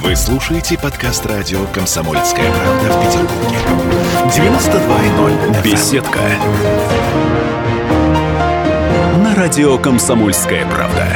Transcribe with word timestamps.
Вы 0.00 0.16
слушаете 0.16 0.78
подкаст 0.78 1.26
радио 1.26 1.66
«Комсомольская 1.66 2.50
правда» 2.50 2.92
в 2.92 3.04
Петербурге. 3.04 3.58
92.0 4.34 5.62
Беседка. 5.62 6.18
На 9.22 9.34
радио 9.34 9.76
«Комсомольская 9.78 10.66
правда». 10.66 11.06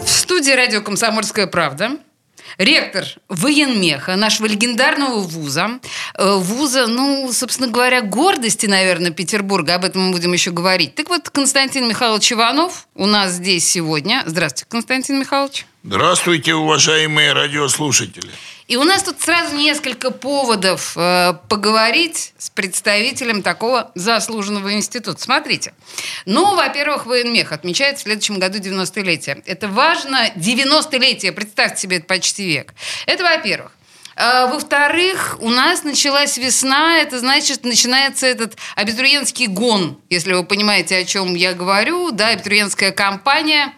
В 0.00 0.08
студии 0.08 0.52
радио 0.52 0.80
«Комсомольская 0.80 1.48
правда» 1.48 1.98
ректор 2.56 3.04
военмеха 3.28 4.16
нашего 4.16 4.46
легендарного 4.46 5.20
вуза. 5.20 5.80
Э, 6.16 6.36
вуза, 6.36 6.86
ну, 6.86 7.30
собственно 7.32 7.68
говоря, 7.68 8.02
гордости, 8.02 8.66
наверное, 8.66 9.10
Петербурга. 9.10 9.74
Об 9.74 9.84
этом 9.84 10.06
мы 10.06 10.12
будем 10.12 10.32
еще 10.32 10.50
говорить. 10.50 10.94
Так 10.94 11.08
вот, 11.08 11.30
Константин 11.30 11.88
Михайлович 11.88 12.32
Иванов 12.32 12.88
у 12.94 13.06
нас 13.06 13.32
здесь 13.32 13.68
сегодня. 13.68 14.22
Здравствуйте, 14.26 14.66
Константин 14.68 15.20
Михайлович. 15.20 15.66
Здравствуйте, 15.84 16.54
уважаемые 16.54 17.32
радиослушатели. 17.32 18.28
И 18.66 18.76
у 18.76 18.82
нас 18.82 19.04
тут 19.04 19.20
сразу 19.20 19.54
несколько 19.54 20.10
поводов 20.10 20.94
э, 20.96 21.34
поговорить 21.48 22.34
с 22.36 22.50
представителем 22.50 23.42
такого 23.42 23.92
заслуженного 23.94 24.74
института. 24.74 25.22
Смотрите. 25.22 25.72
Ну, 26.26 26.56
во-первых, 26.56 27.06
военмех 27.06 27.52
отмечает 27.52 27.98
в 27.98 28.02
следующем 28.02 28.40
году 28.40 28.58
90-летие. 28.58 29.40
Это 29.46 29.68
важно. 29.68 30.28
90-летие, 30.34 31.30
представьте 31.30 31.82
себе, 31.82 31.98
это 31.98 32.06
почти 32.06 32.44
век. 32.46 32.74
Это 33.06 33.22
во-первых. 33.22 33.70
А, 34.16 34.48
во-вторых, 34.48 35.36
у 35.40 35.48
нас 35.48 35.84
началась 35.84 36.36
весна, 36.38 36.98
это 36.98 37.20
значит, 37.20 37.64
начинается 37.64 38.26
этот 38.26 38.56
абитуриентский 38.74 39.46
гон, 39.46 40.00
если 40.10 40.32
вы 40.32 40.44
понимаете, 40.44 40.96
о 40.96 41.04
чем 41.04 41.36
я 41.36 41.54
говорю, 41.54 42.10
да, 42.10 42.30
абитуриентская 42.30 42.90
кампания. 42.90 43.72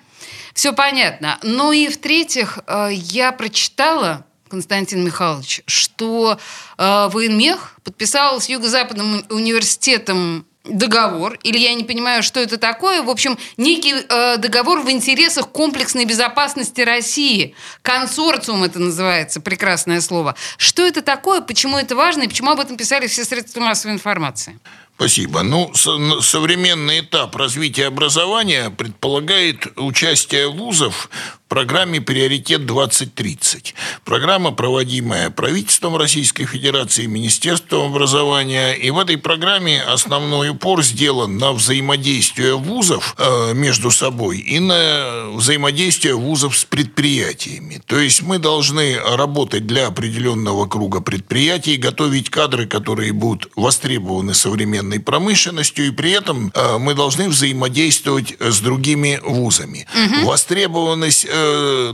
Все 0.61 0.75
понятно. 0.75 1.39
Ну 1.43 1.73
и 1.73 1.89
в-третьих, 1.89 2.59
э, 2.67 2.91
я 2.93 3.33
прочитала, 3.33 4.27
Константин 4.51 5.03
Михайлович, 5.03 5.63
что 5.65 6.39
э, 6.77 7.09
военмех 7.11 7.79
подписал 7.83 8.43
с 8.43 8.49
Юго-Западным 8.51 9.25
университетом 9.31 10.45
договор, 10.65 11.39
или 11.45 11.57
я 11.57 11.73
не 11.73 11.85
понимаю, 11.85 12.23
что 12.23 12.41
это 12.41 12.59
такое. 12.59 13.03
В 13.03 13.09
общем, 13.09 13.39
некий 13.57 13.95
э, 14.07 14.37
договор 14.37 14.81
в 14.81 14.91
интересах 14.91 15.49
комплексной 15.49 16.05
безопасности 16.05 16.83
России. 16.83 17.55
Консорциум 17.81 18.63
это 18.63 18.81
называется, 18.81 19.41
прекрасное 19.41 20.03
слово. 20.03 20.35
Что 20.59 20.87
это 20.87 21.01
такое, 21.01 21.41
почему 21.41 21.79
это 21.79 21.97
важно 21.97 22.25
и 22.25 22.29
почему 22.29 22.51
об 22.51 22.61
этом 22.61 22.77
писали 22.77 23.07
все 23.07 23.25
средства 23.25 23.61
массовой 23.61 23.95
информации? 23.95 24.59
Спасибо. 25.01 25.43
Ну, 25.43 25.73
современный 25.73 27.01
этап 27.01 27.35
развития 27.35 27.87
образования 27.87 28.69
предполагает 28.69 29.67
участие 29.79 30.51
вузов 30.51 31.09
программе 31.51 32.01
«Приоритет-2030». 32.01 33.75
Программа, 34.05 34.53
проводимая 34.53 35.31
правительством 35.31 35.97
Российской 35.97 36.45
Федерации, 36.45 37.07
Министерством 37.07 37.91
образования. 37.93 38.73
И 38.75 38.91
в 38.91 38.99
этой 39.01 39.19
программе 39.19 39.83
основной 39.83 40.51
упор 40.51 40.85
сделан 40.85 41.39
на 41.39 41.53
взаимодействие 41.53 42.57
вузов 42.57 43.17
э, 43.19 43.53
между 43.55 43.91
собой 43.91 44.39
и 44.39 44.61
на 44.61 45.31
взаимодействие 45.35 46.15
вузов 46.15 46.57
с 46.57 46.65
предприятиями. 46.65 47.83
То 47.85 47.99
есть 47.99 48.23
мы 48.23 48.39
должны 48.39 48.97
работать 49.01 49.67
для 49.67 49.89
определенного 49.89 50.69
круга 50.69 51.01
предприятий, 51.01 51.77
готовить 51.77 52.31
кадры, 52.31 52.67
которые 52.67 53.13
будут 53.13 53.51
востребованы 53.57 54.35
современной 54.35 55.01
промышленностью, 55.01 55.89
и 55.89 55.91
при 55.91 56.13
этом 56.13 56.53
э, 56.55 56.79
мы 56.79 56.95
должны 56.95 57.29
взаимодействовать 57.29 58.37
с 58.39 58.61
другими 58.61 59.19
вузами. 59.25 59.89
Угу. 59.93 60.27
Востребованность 60.29 61.27
Э, 61.29 61.40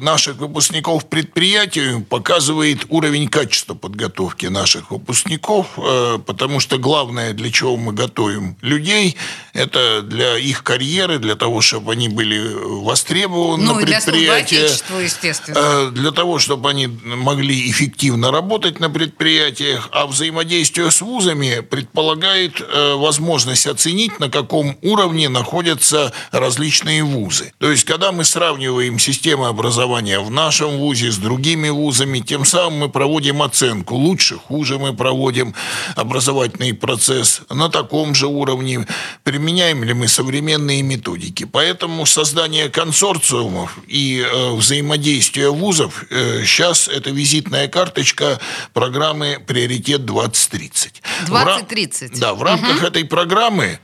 наших 0.01 0.37
выпускников 0.37 1.07
предприятий 1.07 2.01
показывает 2.03 2.87
уровень 2.89 3.29
качества 3.29 3.75
подготовки 3.75 4.47
наших 4.47 4.91
выпускников, 4.91 5.67
э, 5.77 6.19
потому 6.25 6.61
что 6.61 6.79
главное, 6.79 7.33
для 7.33 7.51
чего 7.51 7.77
мы 7.77 7.93
готовим 7.93 8.57
людей, 8.63 9.17
это 9.53 10.03
для 10.03 10.39
их 10.39 10.63
карьеры, 10.63 11.19
для 11.19 11.35
того, 11.37 11.61
чтобы 11.61 11.93
они 11.93 12.09
были 12.09 12.41
востребованы 12.83 13.65
ну, 13.65 13.75
на 13.75 13.81
предприятии. 13.83 14.69
Для 14.89 15.01
естественно. 15.01 15.59
Э, 15.59 15.91
для 15.91 16.11
того, 16.13 16.39
чтобы 16.39 16.71
они 16.71 16.87
могли 16.87 17.71
эффективно 17.71 18.31
работать 18.31 18.81
на 18.81 18.91
предприятиях, 18.91 19.89
а 19.93 20.07
взаимодействие 20.07 20.91
с 20.91 21.01
вузами 21.01 21.61
предполагает 21.61 22.61
возможность 22.97 23.67
оценить, 23.67 24.19
на 24.21 24.31
каком 24.31 24.79
уровне 24.83 25.29
находятся 25.29 26.13
различные 26.31 27.03
вузы. 27.05 27.53
То 27.59 27.71
есть, 27.71 27.85
когда 27.85 28.13
мы 28.13 28.25
сравниваем 28.25 28.99
систему 28.99 29.36
системы 29.37 29.49
образования 29.49 30.19
в 30.21 30.31
нашем 30.31 30.79
вузе 30.79 31.13
с 31.13 31.19
другими 31.19 31.69
вузами. 31.69 32.21
Тем 32.21 32.47
самым 32.47 32.79
мы 32.79 32.89
проводим 32.89 33.43
оценку. 33.43 33.95
Лучше, 33.95 34.37
хуже 34.37 34.79
мы 34.79 34.95
проводим 34.95 35.55
образовательный 35.95 36.73
процесс 36.73 37.43
на 37.51 37.69
таком 37.69 38.15
же 38.15 38.29
уровне. 38.29 38.87
Применяем 39.25 39.85
ли 39.85 39.93
мы 39.93 40.09
современные 40.09 40.83
методики. 40.83 41.45
Поэтому 41.45 42.07
создание 42.07 42.71
консорциумов 42.71 43.79
и 43.87 44.25
э, 44.25 44.55
взаимодействие 44.55 45.51
вузов 45.51 46.05
э, 46.11 46.45
сейчас 46.45 46.89
это 46.89 47.11
визитная 47.11 47.69
карточка 47.69 48.41
программы 48.73 49.39
«Приоритет 49.47 50.01
2030». 50.01 51.03
2030. 51.27 52.19
Да, 52.19 52.33
в 52.33 52.43
рамках 52.43 52.79
угу. 52.79 52.87
этой 52.87 53.05
программы 53.05 53.81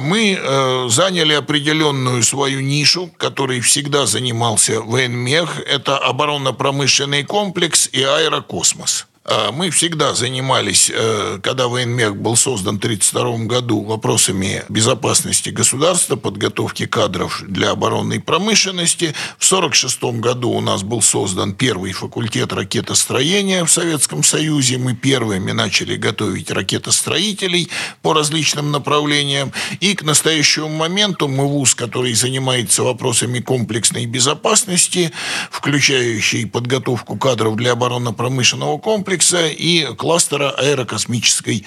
мы 0.00 0.38
э, 0.38 0.88
заняли 0.88 1.34
определенную 1.34 2.22
свою 2.22 2.60
нишу, 2.60 3.10
которой 3.16 3.60
всегда 3.60 4.06
занимался 4.06 4.80
военмех. 4.80 5.60
Это 5.60 5.98
оборонно-промышленный 5.98 7.24
комплекс 7.24 7.88
и 7.92 8.02
аэрокосмос. 8.02 9.06
А, 9.26 9.52
мы 9.52 9.70
всегда 9.70 10.12
занимались, 10.12 10.92
э, 10.94 11.38
когда 11.42 11.68
военмех 11.68 12.14
был 12.16 12.36
создан 12.36 12.76
в 12.76 12.80
1932 12.80 13.46
году, 13.46 13.82
вопросами 13.82 14.64
безопасности 14.68 15.48
государства, 15.48 16.16
подготовки 16.16 16.84
кадров 16.84 17.42
для 17.48 17.70
оборонной 17.70 18.20
промышленности. 18.20 19.14
В 19.38 19.44
1946 19.46 20.20
году 20.20 20.50
у 20.50 20.60
нас 20.60 20.82
был 20.82 21.00
создан 21.00 21.54
первый 21.54 21.92
факультет 21.92 22.52
ракетостроения 22.52 23.64
в 23.64 23.70
Советском 23.70 24.22
Союзе. 24.22 24.76
Мы 24.76 24.94
первыми 24.94 25.52
начали 25.52 25.96
готовить 25.96 26.50
ракетостроителей 26.50 27.70
по 28.02 28.12
различным 28.12 28.72
направлениям. 28.72 29.52
И 29.80 29.94
к 29.94 30.02
настоящему 30.02 30.68
моменту 30.68 31.28
мы 31.28 31.46
вуз, 31.46 31.74
который 31.74 32.12
занимается 32.12 32.82
вопросами 32.82 33.38
комплексной 33.38 34.04
безопасности, 34.04 35.12
включающий 35.50 36.46
подготовку 36.46 37.16
кадров 37.16 37.56
для 37.56 37.72
оборонно-промышленного 37.72 38.76
комплекса, 38.76 39.13
комплекса 39.14 39.46
и 39.46 39.94
кластера 39.94 40.50
аэрокосмической 40.50 41.64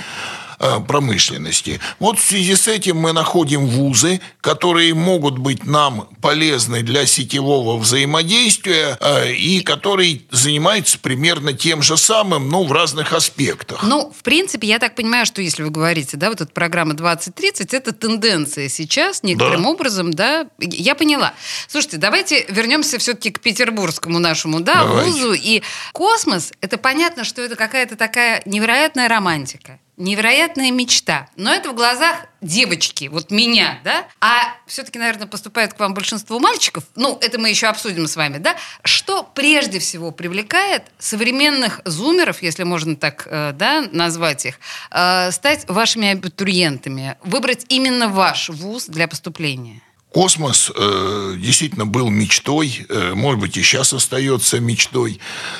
промышленности. 0.58 1.80
Вот 2.00 2.20
в 2.20 2.24
связи 2.24 2.56
с 2.56 2.68
этим 2.68 2.98
мы 2.98 3.14
находим 3.14 3.66
вузы, 3.68 4.20
которые 4.42 4.94
могут 4.94 5.38
быть 5.38 5.66
нам 5.66 6.10
полезны 6.22 6.82
для 6.82 7.06
сетевого 7.06 7.78
взаимодействия 7.78 8.98
э, 9.00 9.34
и 9.34 9.62
которые 9.62 10.22
занимаются 10.32 11.00
примерно 11.00 11.54
тем 11.54 11.82
же 11.82 11.98
самым, 11.98 12.50
но 12.50 12.64
в 12.64 12.72
разных 12.72 13.14
аспектах. 13.14 13.84
Ну, 13.84 14.12
в 14.18 14.24
принципе, 14.24 14.68
я 14.68 14.80
так 14.80 14.96
понимаю, 14.96 15.26
что 15.26 15.42
если 15.42 15.64
вы 15.64 15.70
говорите, 15.70 16.18
да, 16.18 16.30
вот 16.30 16.42
эта 16.42 16.52
программа 16.52 16.94
2030, 16.94 17.74
это 17.74 17.94
тенденция 17.94 18.70
сейчас 18.70 19.24
некоторым 19.24 19.64
да. 19.64 19.70
образом, 19.70 20.14
да, 20.14 20.48
я 20.60 20.96
поняла. 20.96 21.34
Слушайте, 21.68 21.98
давайте 21.98 22.46
вернемся 22.50 22.98
все-таки 22.98 23.32
к 23.32 23.40
петербургскому 23.40 24.20
нашему, 24.20 24.60
да, 24.62 24.84
давайте. 24.84 25.12
вузу. 25.12 25.34
И 25.34 25.62
космос, 25.94 26.54
это 26.62 26.78
понятно, 26.78 27.24
что 27.24 27.42
это 27.42 27.56
какая-то 27.56 27.96
такая 27.96 28.42
невероятная 28.46 29.08
романтика 29.08 29.80
невероятная 29.98 30.72
мечта. 30.72 31.28
Но 31.36 31.54
это 31.54 31.72
в 31.72 31.76
глазах 31.76 32.28
девочки, 32.40 33.08
вот 33.08 33.32
меня, 33.32 33.80
да? 33.84 34.08
А 34.22 34.56
все-таки, 34.68 35.00
наверное, 35.00 35.28
поступает 35.28 35.74
к 35.74 35.80
вам 35.80 35.94
большинство 35.96 36.40
мальчиков. 36.40 36.84
Ну, 36.96 37.18
это 37.20 37.40
мы 37.40 37.50
еще 37.50 37.68
обсудим 37.68 38.08
с 38.08 38.16
вами, 38.16 38.38
да? 38.38 38.56
Что 38.84 39.24
прежде 39.24 39.80
всего 39.80 40.12
привлекает 40.12 40.84
современных 41.00 41.82
зумеров, 41.84 42.44
если 42.44 42.64
можно 42.64 42.96
так, 42.96 43.28
э, 43.30 43.54
да, 43.54 43.88
назвать 43.92 44.46
их, 44.46 44.60
э, 44.92 45.32
стать 45.32 45.68
вашими 45.68 46.10
абитуриентами, 46.10 47.18
выбрать 47.24 47.66
именно 47.70 48.08
ваш 48.08 48.50
вуз 48.50 48.86
для 48.86 49.08
поступления? 49.08 49.82
Космос 50.18 50.72
э, 50.76 51.36
действительно 51.38 51.86
был 51.86 52.10
мечтой, 52.10 52.88
э, 52.90 53.14
может 53.14 53.40
быть, 53.40 53.56
и 53.56 53.62
сейчас 53.62 53.94
остается 53.94 54.60
мечтой, 54.60 55.20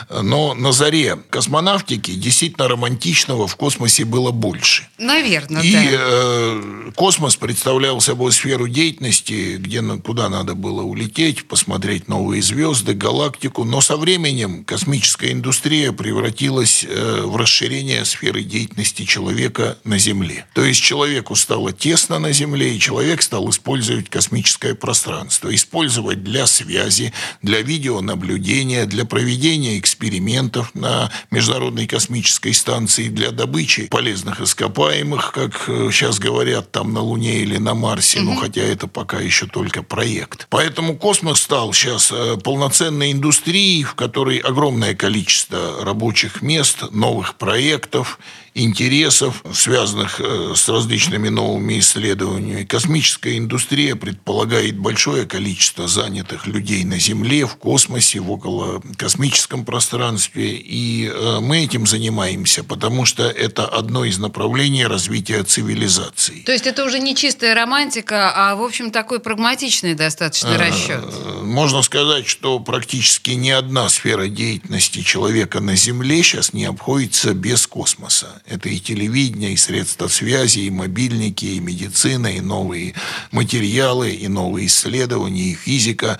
но 0.10 0.56
на 0.56 0.72
заре 0.72 1.20
космонавтики 1.30 2.16
действительно 2.16 2.68
романтичного 2.68 3.48
в 3.48 3.56
космосе 3.56 4.04
было 4.04 4.32
больше. 4.32 4.88
Наверное, 4.98 5.62
и, 5.62 5.74
да. 5.74 5.80
э, 5.84 6.92
космос 6.96 7.36
представлял 7.36 8.02
собой 8.02 8.32
сферу 8.32 8.68
деятельности, 8.68 9.58
где, 9.60 9.84
куда 10.04 10.28
надо 10.28 10.56
было 10.56 10.82
улететь, 10.82 11.48
посмотреть 11.48 12.08
новые 12.08 12.42
звезды, 12.42 12.96
галактику, 12.96 13.64
но 13.64 13.80
со 13.80 13.96
временем 13.96 14.64
космическая 14.64 15.34
индустрия 15.34 15.92
превратилась 15.92 16.84
э, 16.84 17.22
в 17.26 17.36
расширение 17.36 18.06
сферы 18.06 18.42
деятельности 18.42 19.06
человека 19.06 19.78
на 19.84 20.00
Земле. 20.00 20.48
То 20.56 20.66
есть 20.66 20.82
человеку 20.82 21.36
стало 21.36 21.74
тесно 21.74 22.18
на 22.18 22.32
Земле, 22.32 22.76
и 22.76 22.80
человек 22.80 23.22
стал 23.22 23.48
использовать 23.52 24.10
космическую 24.10 24.47
космическое 24.48 24.76
пространство, 24.76 25.54
использовать 25.54 26.24
для 26.24 26.48
связи, 26.48 27.14
для 27.42 27.62
видеонаблюдения, 27.62 28.86
для 28.86 29.04
проведения 29.04 29.78
экспериментов 29.78 30.74
на 30.74 31.12
Международной 31.32 31.86
космической 31.86 32.54
станции, 32.54 33.10
для 33.10 33.32
добычи 33.32 33.88
полезных 33.88 34.40
ископаемых, 34.40 35.34
как 35.34 35.64
сейчас 35.92 36.20
говорят, 36.20 36.72
там 36.72 36.94
на 36.94 37.02
Луне 37.02 37.40
или 37.40 37.58
на 37.58 37.74
Марсе, 37.74 38.20
угу. 38.20 38.32
ну 38.32 38.36
хотя 38.40 38.62
это 38.62 38.88
пока 38.88 39.20
еще 39.20 39.48
только 39.48 39.84
проект. 39.84 40.48
Поэтому 40.50 40.96
космос 40.96 41.42
стал 41.42 41.74
сейчас 41.74 42.14
полноценной 42.44 43.12
индустрией, 43.12 43.84
в 43.84 43.96
которой 43.96 44.38
огромное 44.38 44.96
количество 44.96 45.84
рабочих 45.84 46.42
мест, 46.42 46.84
новых 46.92 47.36
проектов, 47.36 48.18
интересов, 48.58 49.44
связанных 49.54 50.20
э, 50.20 50.54
с 50.56 50.68
различными 50.68 51.30
новыми 51.30 51.80
исследованиями. 51.80 52.64
Космическая 52.64 53.38
индустрия 53.38 53.96
предполагает 53.96 54.78
большое 54.78 55.26
количество 55.26 55.88
занятых 55.88 56.48
людей 56.48 56.84
на 56.84 57.00
Земле, 57.00 57.46
в 57.46 57.56
космосе, 57.58 58.20
в 58.20 58.32
около 58.32 58.82
космическом 58.98 59.64
пространстве. 59.64 60.56
И 60.56 61.08
э, 61.08 61.40
мы 61.40 61.64
этим 61.64 61.86
занимаемся, 61.86 62.64
потому 62.64 63.06
что 63.06 63.24
это 63.24 63.66
одно 63.66 64.06
из 64.06 64.18
направлений 64.18 64.88
развития 64.88 65.44
цивилизации. 65.44 66.42
То 66.46 66.52
есть 66.52 66.66
это 66.66 66.84
уже 66.84 67.00
не 67.00 67.16
чистая 67.16 67.54
романтика, 67.54 68.32
а, 68.36 68.56
в 68.56 68.64
общем, 68.64 68.90
такой 68.90 69.20
прагматичный 69.20 69.94
достаточно 69.94 70.50
э, 70.50 70.58
расчет. 70.58 71.04
Можно 71.44 71.84
сказать, 71.84 72.26
что 72.28 72.60
практически 72.60 73.32
ни 73.32 73.52
одна 73.52 73.88
сфера 73.90 74.28
деятельности 74.28 75.02
человека 75.02 75.60
на 75.60 75.76
Земле 75.76 76.24
сейчас 76.24 76.54
не 76.54 76.66
обходится 76.66 77.34
без 77.36 77.68
космоса. 77.68 78.42
Это 78.48 78.70
и 78.70 78.80
телевидение, 78.80 79.52
и 79.52 79.58
средства 79.58 80.08
связи, 80.08 80.60
и 80.60 80.70
мобильники, 80.70 81.46
и 81.46 81.60
медицина, 81.60 82.28
и 82.28 82.40
новые 82.40 82.94
материалы, 83.32 84.12
и 84.12 84.30
новые 84.30 84.68
исследования, 84.68 85.52
и 85.52 85.56
физика. 85.56 86.18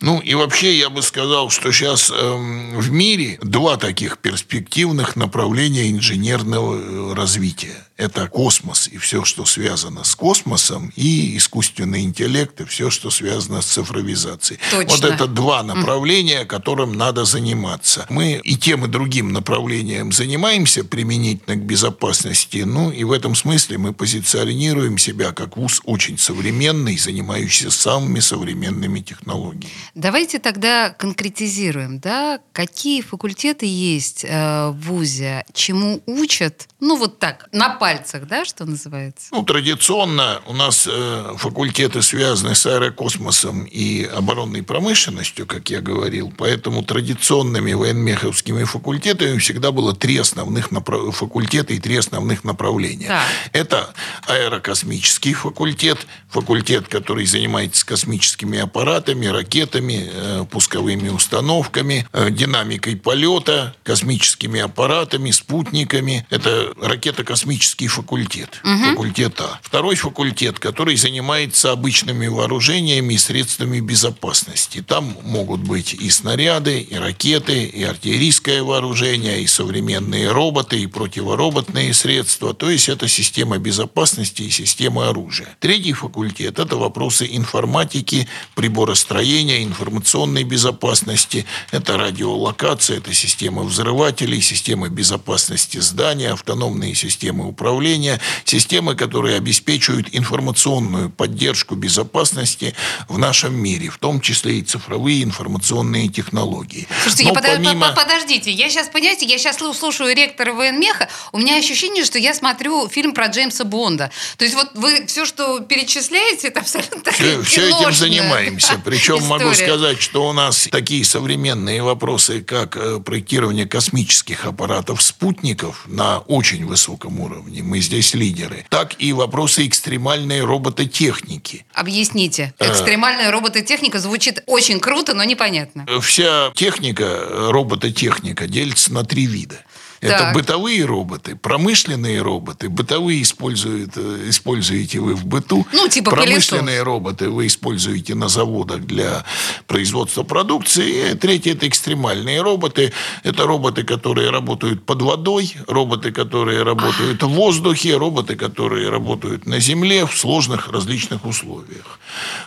Ну 0.00 0.20
и 0.20 0.34
вообще 0.34 0.78
я 0.78 0.90
бы 0.90 1.02
сказал, 1.02 1.50
что 1.50 1.72
сейчас 1.72 2.10
эм, 2.10 2.78
в 2.78 2.90
мире 2.90 3.38
два 3.42 3.76
таких 3.76 4.18
перспективных 4.18 5.16
направления 5.16 5.90
инженерного 5.90 6.76
э, 6.76 7.14
развития 7.14 7.88
это 7.98 8.28
космос 8.28 8.88
и 8.88 8.96
все, 8.96 9.24
что 9.24 9.44
связано 9.44 10.04
с 10.04 10.14
космосом, 10.14 10.92
и 10.94 11.36
искусственный 11.36 12.02
интеллект, 12.02 12.60
и 12.60 12.64
все, 12.64 12.90
что 12.90 13.10
связано 13.10 13.60
с 13.60 13.66
цифровизацией. 13.66 14.60
Точно. 14.70 14.88
Вот 14.88 15.04
это 15.04 15.26
два 15.26 15.64
направления, 15.64 16.44
которым 16.44 16.92
надо 16.92 17.24
заниматься. 17.24 18.06
Мы 18.08 18.40
и 18.44 18.56
тем, 18.56 18.84
и 18.84 18.88
другим 18.88 19.32
направлением 19.32 20.12
занимаемся 20.12 20.84
применительно 20.84 21.56
к 21.56 21.64
безопасности. 21.64 22.58
Ну, 22.58 22.92
и 22.92 23.02
в 23.02 23.10
этом 23.10 23.34
смысле 23.34 23.78
мы 23.78 23.92
позиционируем 23.92 24.96
себя 24.96 25.32
как 25.32 25.56
вуз 25.56 25.82
очень 25.84 26.18
современный, 26.18 26.96
занимающийся 26.96 27.72
самыми 27.72 28.20
современными 28.20 29.00
технологиями. 29.00 29.74
Давайте 29.98 30.38
тогда 30.38 30.90
конкретизируем, 30.90 31.98
да, 31.98 32.38
какие 32.52 33.00
факультеты 33.00 33.66
есть 33.66 34.24
э, 34.24 34.68
в 34.68 34.80
ВУЗе, 34.82 35.44
чему 35.52 36.00
учат, 36.06 36.68
ну, 36.78 36.96
вот 36.96 37.18
так, 37.18 37.48
на 37.50 37.70
пальцах, 37.70 38.28
да, 38.28 38.44
что 38.44 38.64
называется? 38.64 39.26
Ну, 39.32 39.42
традиционно 39.42 40.40
у 40.46 40.52
нас 40.52 40.88
э, 40.88 41.34
факультеты 41.36 42.02
связаны 42.02 42.54
с 42.54 42.64
аэрокосмосом 42.64 43.64
и 43.64 44.04
оборонной 44.04 44.62
промышленностью, 44.62 45.46
как 45.46 45.68
я 45.68 45.80
говорил. 45.80 46.32
Поэтому 46.38 46.84
традиционными 46.84 47.72
военмеховскими 47.72 48.62
факультетами 48.62 49.36
всегда 49.38 49.72
было 49.72 49.96
три 49.96 50.16
основных 50.18 50.70
направ... 50.70 51.12
факультета 51.12 51.74
и 51.74 51.80
три 51.80 51.96
основных 51.96 52.44
направления. 52.44 53.08
Да. 53.08 53.24
Это 53.52 53.92
аэрокосмический 54.28 55.32
факультет, 55.32 56.06
факультет, 56.28 56.86
который 56.86 57.26
занимается 57.26 57.84
космическими 57.84 58.60
аппаратами, 58.60 59.26
ракетами, 59.26 59.87
э, 59.94 60.44
пусковыми 60.50 61.08
установками, 61.08 62.06
э, 62.12 62.30
динамикой 62.30 62.96
полета, 62.96 63.74
космическими 63.82 64.60
аппаратами, 64.60 65.30
спутниками. 65.30 66.26
Это 66.30 66.72
ракетно-космический 66.80 67.78
технический 67.78 67.88
факультет, 67.88 68.60
угу. 68.64 68.90
факультет 68.90 69.40
А. 69.40 69.58
Второй 69.62 69.96
факультет, 69.96 70.58
который 70.58 70.96
занимается 70.96 71.72
обычными 71.72 72.26
вооружениями 72.26 73.14
и 73.14 73.18
средствами 73.18 73.80
безопасности. 73.80 74.82
Там 74.82 75.16
могут 75.22 75.60
быть 75.60 75.94
и 75.94 76.10
снаряды, 76.10 76.80
и 76.80 76.94
ракеты, 76.96 77.64
и 77.64 77.82
артиллерийское 77.82 78.62
вооружение, 78.62 79.42
и 79.42 79.46
современные 79.46 80.30
роботы, 80.32 80.80
и 80.80 80.86
противороботные 80.86 81.94
средства. 81.94 82.54
То 82.54 82.70
есть 82.70 82.88
это 82.88 83.08
система 83.08 83.58
безопасности 83.58 84.42
и 84.42 84.50
система 84.50 85.08
оружия. 85.08 85.48
Третий 85.60 85.92
факультет– 85.92 86.58
это 86.60 86.76
вопросы 86.76 87.28
информатики, 87.30 88.28
приборостроения, 88.54 89.62
информационной 89.78 90.42
безопасности. 90.42 91.46
Это 91.70 91.96
радиолокация, 91.96 92.98
это 92.98 93.14
система 93.14 93.62
взрывателей, 93.62 94.40
система 94.40 94.88
безопасности 94.88 95.78
здания, 95.78 96.32
автономные 96.32 96.94
системы 96.94 97.46
управления 97.46 98.20
системы, 98.44 98.96
которые 98.96 99.36
обеспечивают 99.36 100.08
информационную 100.12 101.10
поддержку 101.10 101.76
безопасности 101.76 102.74
в 103.08 103.18
нашем 103.18 103.54
мире, 103.54 103.88
в 103.88 103.98
том 103.98 104.20
числе 104.20 104.58
и 104.58 104.62
цифровые 104.62 105.22
информационные 105.22 106.08
технологии. 106.08 106.88
Слушайте, 107.02 107.24
я 107.24 107.32
помимо... 107.34 107.92
подождите, 107.92 108.50
я 108.50 108.68
сейчас, 108.70 108.88
понимаете, 108.88 109.26
я 109.26 109.38
сейчас 109.38 109.58
слушаю 109.58 110.14
ректора 110.14 110.52
военмеха, 110.52 111.08
у 111.32 111.38
меня 111.38 111.56
ощущение, 111.56 112.04
что 112.04 112.18
я 112.18 112.34
смотрю 112.34 112.88
фильм 112.88 113.14
про 113.14 113.26
Джеймса 113.26 113.64
Бонда. 113.64 114.10
То 114.36 114.44
есть 114.44 114.56
вот 114.56 114.70
вы 114.74 115.06
все, 115.06 115.24
что 115.24 115.60
перечисляете, 115.60 116.48
это 116.48 116.60
абсолютно 116.60 117.12
Все, 117.12 117.42
все 117.42 117.68
этим 117.68 117.92
занимаемся. 117.92 118.80
Причем 118.84 119.18
история. 119.18 119.44
могу 119.44 119.54
сказать, 119.58 120.00
что 120.00 120.28
у 120.28 120.32
нас 120.32 120.68
такие 120.70 121.04
современные 121.04 121.82
вопросы, 121.82 122.40
как 122.40 122.76
э, 122.76 123.00
проектирование 123.00 123.66
космических 123.66 124.44
аппаратов 124.44 125.02
спутников 125.02 125.84
на 125.86 126.18
очень 126.20 126.66
высоком 126.66 127.20
уровне, 127.20 127.62
мы 127.62 127.80
здесь 127.80 128.14
лидеры, 128.14 128.64
так 128.68 128.94
и 128.98 129.12
вопросы 129.12 129.66
экстремальной 129.66 130.42
робототехники. 130.42 131.66
Объясните. 131.74 132.54
Э. 132.58 132.70
Экстремальная 132.70 133.30
робототехника 133.30 133.98
звучит 133.98 134.42
очень 134.46 134.80
круто, 134.80 135.14
но 135.14 135.24
непонятно. 135.24 135.86
Вся 136.00 136.50
техника, 136.54 137.26
робототехника 137.50 138.46
делится 138.46 138.92
на 138.92 139.04
три 139.04 139.26
вида. 139.26 139.64
Это 140.00 140.18
так. 140.18 140.34
бытовые 140.34 140.84
роботы, 140.84 141.34
промышленные 141.34 142.22
роботы. 142.22 142.68
Бытовые 142.68 143.22
используют, 143.22 143.92
э, 143.96 144.26
используете 144.28 145.00
вы 145.00 145.14
в 145.14 145.26
быту. 145.26 145.66
Ну, 145.72 145.88
типа 145.88 146.12
Промышленные 146.12 146.64
пылесос. 146.64 146.84
роботы 146.84 147.30
вы 147.30 147.46
используете 147.46 148.14
на 148.14 148.28
заводах 148.28 148.80
для 148.82 149.24
производства 149.66 150.22
продукции. 150.22 151.12
И 151.12 151.14
третье– 151.14 151.52
это 151.54 151.66
экстремальные 151.66 152.42
роботы. 152.42 152.92
Это 153.24 153.46
роботы, 153.46 153.82
которые 153.82 154.30
работают 154.30 154.86
под 154.86 155.02
водой, 155.02 155.52
роботы, 155.66 156.12
которые 156.12 156.62
работают 156.62 157.22
в 157.22 157.28
воздухе, 157.28 157.96
роботы, 157.96 158.36
которые 158.36 158.90
работают 158.90 159.46
на 159.46 159.58
земле 159.58 160.06
в 160.06 160.16
сложных 160.16 160.68
различных 160.68 161.24
условиях. 161.24 161.98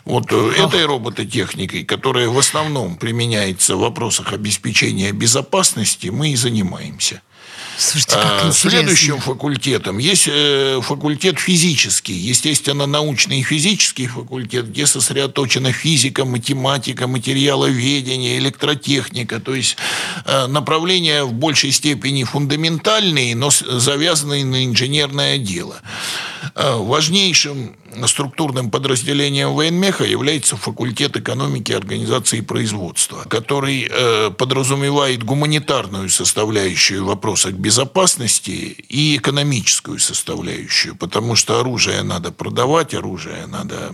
Вот 0.05 0.31
э, 0.31 0.53
этой 0.57 0.85
робототехникой, 0.85 1.83
которая 1.83 2.29
в 2.29 2.37
основном 2.37 2.95
применяется 2.95 3.75
в 3.75 3.79
вопросах 3.79 4.31
обеспечения 4.31 5.11
безопасности, 5.11 6.07
мы 6.07 6.29
и 6.29 6.35
занимаемся. 6.35 7.21
Слушайте, 7.81 8.15
а, 8.17 8.51
Следующим 8.51 9.19
факультетом 9.19 9.97
есть 9.97 10.27
э, 10.27 10.79
факультет 10.83 11.39
физический, 11.39 12.13
естественно, 12.13 12.85
научный 12.85 13.39
и 13.39 13.43
физический 13.43 14.05
факультет, 14.05 14.69
где 14.69 14.85
сосредоточена 14.85 15.71
физика, 15.71 16.23
математика, 16.23 17.07
материаловедение, 17.07 18.37
электротехника, 18.37 19.39
то 19.39 19.55
есть 19.55 19.77
э, 20.25 20.45
направления 20.45 21.23
в 21.23 21.33
большей 21.33 21.71
степени 21.71 22.23
фундаментальные, 22.23 23.35
но 23.35 23.49
завязанные 23.49 24.45
на 24.45 24.63
инженерное 24.63 25.39
дело. 25.39 25.81
Э, 26.55 26.75
важнейшим 26.77 27.75
структурным 28.05 28.71
подразделением 28.71 29.53
военмеха 29.53 30.05
является 30.05 30.55
факультет 30.57 31.17
экономики, 31.17 31.71
организации 31.71 32.37
и 32.37 32.41
производства, 32.41 33.23
который 33.27 33.87
э, 33.89 34.31
подразумевает 34.31 35.23
гуманитарную 35.23 36.09
составляющую 36.09 37.03
в 37.03 37.07
вопросах 37.07 37.53
безопасности 37.53 38.75
и 38.89 39.17
экономическую 39.17 39.99
составляющую, 39.99 40.95
потому 40.95 41.35
что 41.35 41.59
оружие 41.59 42.01
надо 42.03 42.31
продавать, 42.31 42.93
оружие 42.93 43.45
надо 43.47 43.93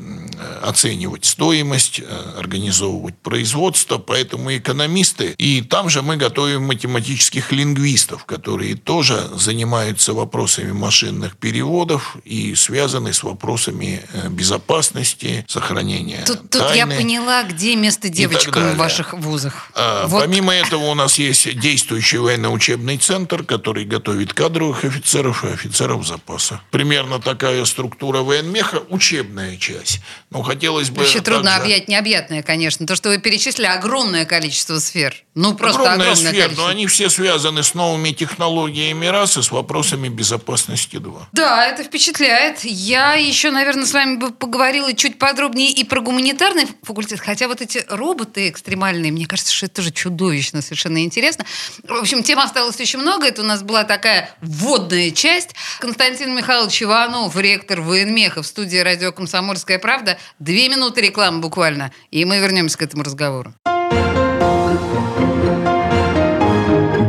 оценивать 0.64 1.26
стоимость, 1.26 2.00
э, 2.00 2.04
организовывать 2.38 3.18
производство, 3.18 3.98
поэтому 3.98 4.56
экономисты, 4.56 5.36
и 5.38 5.62
там 5.62 5.90
же 5.90 6.02
мы 6.02 6.18
готовим 6.18 6.64
математических 6.64 7.52
лингвистов, 7.52 8.26
которые 8.26 8.76
тоже 8.76 9.30
занимаются 9.36 10.14
вопросами 10.14 10.72
машинных 10.72 11.38
переводов 11.38 12.18
и 12.24 12.56
связаны 12.56 13.14
с 13.14 13.24
вопросами 13.24 14.04
э, 14.14 14.30
безопасности, 14.30 15.46
сохранения 15.48 16.24
Тут, 16.26 16.50
тут 16.50 16.62
тайны. 16.62 16.78
я 16.78 16.88
поняла, 16.88 17.44
где 17.44 17.76
место 17.76 18.10
девочкам 18.10 18.72
в 18.72 18.78
ваших 18.78 19.14
вузах. 19.14 19.70
А, 19.76 20.08
Вот. 20.08 20.24
Помимо 20.24 20.54
этого 20.54 20.86
у 20.86 20.94
нас 20.94 21.18
есть 21.18 21.60
действующий 21.60 22.18
военно-учебный 22.18 22.98
центр, 22.98 23.44
который 23.44 23.86
готовит 23.86 24.34
кадровых 24.34 24.84
офицеров 24.84 25.44
и 25.44 25.50
офицеров 25.50 26.06
запаса. 26.06 26.62
Примерно 26.72 27.20
такая 27.20 27.66
структура 27.66 28.20
военмеха, 28.22 28.82
учебная 28.90 29.58
часть. 29.58 30.02
Но 30.30 30.42
хотелось 30.44 30.90
бы 30.90 31.00
Вообще 31.00 31.22
трудно 31.22 31.52
также- 31.52 31.62
объять 31.64 31.88
необъятное, 31.88 32.44
конечно. 32.44 32.86
То, 32.86 32.96
что 32.96 33.10
вы 33.10 33.18
перечислили, 33.18 33.66
огромное 33.66 34.26
количество 34.26 34.78
сфер. 34.80 35.24
Ну, 35.40 35.54
просто 35.54 35.82
Огромная 35.82 36.08
огромное 36.10 36.32
сфера, 36.32 36.42
количество. 36.46 36.64
но 36.64 36.68
они 36.70 36.88
все 36.88 37.12
связаны 37.12 37.62
с 37.62 37.76
новыми 37.76 38.10
технологиями 38.10 39.06
раз 39.06 39.38
и 39.38 39.44
с 39.44 39.52
вопросами 39.52 40.08
безопасности 40.08 40.98
два. 40.98 41.30
Да, 41.32 41.64
это 41.68 41.84
впечатляет. 41.84 42.62
Я 42.64 43.14
еще, 43.14 43.52
наверное, 43.52 43.86
с 43.86 43.94
вами 43.94 44.16
бы 44.16 44.32
поговорила 44.32 44.92
чуть 44.96 45.20
подробнее 45.20 45.70
и 45.70 45.84
про 45.84 46.02
гуманитарный 46.02 46.66
факультет. 46.82 47.20
Хотя 47.20 47.48
вот 47.48 47.62
эти 47.62 47.86
роботы 47.88 48.50
экстремальные, 48.50 49.12
мне 49.12 49.28
кажется, 49.28 49.54
что 49.54 49.68
это 49.68 49.76
тоже 49.76 49.92
чудовищно, 49.92 50.64
совершенно 50.64 51.04
интересно. 51.04 51.46
В 51.88 51.94
общем, 51.94 52.24
тем 52.24 52.40
осталось 52.40 52.80
очень 52.80 52.98
много. 52.98 53.28
Это 53.28 53.44
у 53.44 53.46
нас 53.46 53.62
была 53.62 53.84
такая 53.84 54.32
вводная 54.42 55.12
часть. 55.12 55.52
Константин 55.80 56.36
Михайлович 56.36 56.82
Иванов, 56.82 57.36
ректор 57.36 57.82
военмеха 57.82 58.42
в 58.42 58.48
студии 58.48 58.78
радио 58.78 59.12
«Комсомольская 59.12 59.78
правда». 59.78 60.18
Две 60.40 60.68
минуты 60.68 61.02
рекламы 61.02 61.42
буквально, 61.42 61.92
и 62.10 62.26
мы 62.26 62.40
вернемся 62.40 62.76
к 62.80 62.82
этому 62.82 63.04
разговору. 63.04 63.54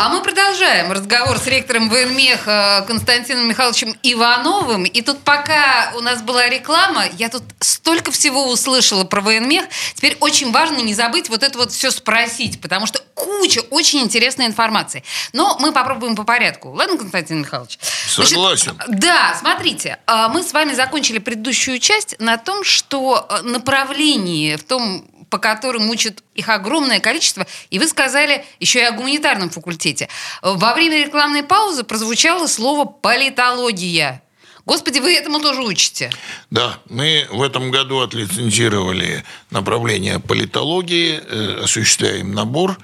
А 0.00 0.10
мы 0.10 0.22
продолжаем 0.22 0.92
разговор 0.92 1.38
с 1.38 1.46
ректором 1.48 1.88
военмеха 1.88 2.84
Константином 2.86 3.48
Михайловичем 3.48 3.96
Ивановым. 4.04 4.84
И 4.84 5.02
тут 5.02 5.18
пока 5.24 5.92
у 5.96 6.00
нас 6.00 6.22
была 6.22 6.48
реклама, 6.48 7.06
я 7.18 7.28
тут 7.28 7.42
столько 7.58 8.12
всего 8.12 8.48
услышала 8.48 9.02
про 9.02 9.20
военмех. 9.20 9.64
Теперь 9.94 10.16
очень 10.20 10.52
важно 10.52 10.76
не 10.76 10.94
забыть 10.94 11.28
вот 11.28 11.42
это 11.42 11.58
вот 11.58 11.72
все 11.72 11.90
спросить, 11.90 12.60
потому 12.60 12.86
что 12.86 13.00
куча 13.16 13.58
очень 13.70 13.98
интересной 13.98 14.46
информации. 14.46 15.02
Но 15.32 15.58
мы 15.58 15.72
попробуем 15.72 16.14
по 16.14 16.22
порядку. 16.22 16.70
Ладно, 16.70 16.96
Константин 16.96 17.40
Михайлович? 17.40 17.80
Значит, 18.14 18.34
Согласен. 18.34 18.80
да, 18.86 19.34
смотрите, 19.34 19.98
а, 20.06 20.28
мы 20.28 20.44
с 20.44 20.52
вами 20.52 20.74
закончили 20.74 21.18
предыдущую 21.18 21.80
часть 21.80 22.14
на 22.20 22.36
том, 22.36 22.62
что 22.62 23.26
э, 23.28 23.42
направление 23.42 24.58
в 24.58 24.62
том, 24.62 25.04
по 25.30 25.38
которым 25.38 25.90
учат 25.90 26.22
их 26.34 26.48
огромное 26.48 27.00
количество, 27.00 27.46
и 27.70 27.78
вы 27.78 27.88
сказали 27.88 28.44
еще 28.60 28.80
и 28.80 28.84
о 28.84 28.92
гуманитарном 28.92 29.50
факультете. 29.50 30.08
Во 30.42 30.74
время 30.74 31.04
рекламной 31.04 31.42
паузы 31.42 31.84
прозвучало 31.84 32.46
слово 32.46 32.84
«политология». 32.84 34.22
Господи, 34.68 34.98
вы 34.98 35.14
этому 35.14 35.40
тоже 35.40 35.62
учите. 35.62 36.10
Да, 36.50 36.78
мы 36.90 37.26
в 37.30 37.40
этом 37.40 37.70
году 37.70 38.00
отлицензировали 38.00 39.24
направление 39.50 40.18
политологии, 40.20 41.18
э, 41.18 41.62
осуществляем 41.64 42.34
набор 42.34 42.78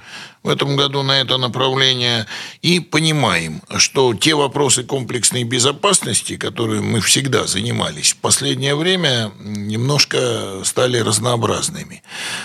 в 0.44 0.48
этом 0.50 0.76
году 0.76 1.02
на 1.02 1.22
это 1.22 1.38
направление 1.38 2.26
и 2.60 2.78
понимаем, 2.78 3.62
что 3.78 4.12
те 4.14 4.34
вопросы 4.34 4.84
комплексной 4.84 5.42
безопасности, 5.42 6.36
которые 6.36 6.82
мы 6.82 7.00
всегда 7.00 7.46
занимались, 7.46 8.12
в 8.12 8.18
последнее 8.18 8.74
время 8.74 9.32
немножко 9.40 10.60
стали 10.62 10.98
разнообразными. 10.98 12.02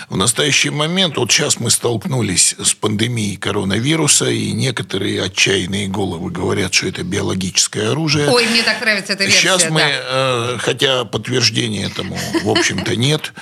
В 0.08 0.16
настоящий 0.16 0.70
момент, 0.70 1.18
вот 1.18 1.30
сейчас 1.30 1.60
мы 1.60 1.70
столкнулись 1.70 2.56
с 2.58 2.72
пандемией 2.72 3.36
коронавируса, 3.36 4.30
и 4.30 4.52
некоторые 4.52 5.22
отчаянные 5.22 5.86
головы 5.88 6.30
говорят, 6.30 6.72
что 6.72 6.88
это 6.88 7.02
биологическое 7.02 7.90
оружие. 7.90 8.30
Ой, 8.30 8.46
мне 8.46 8.62
так 8.62 8.80
нравится 8.80 9.12
эта 9.12 9.24
версия. 9.24 9.40
Сейчас 9.40 9.68
мы, 9.68 9.80
да. 9.80 9.88
э, 9.90 10.58
хотя 10.58 11.04
подтверждения 11.04 11.84
этому, 11.84 12.18
в 12.44 12.48
общем-то, 12.48 12.96
нет, 12.96 13.34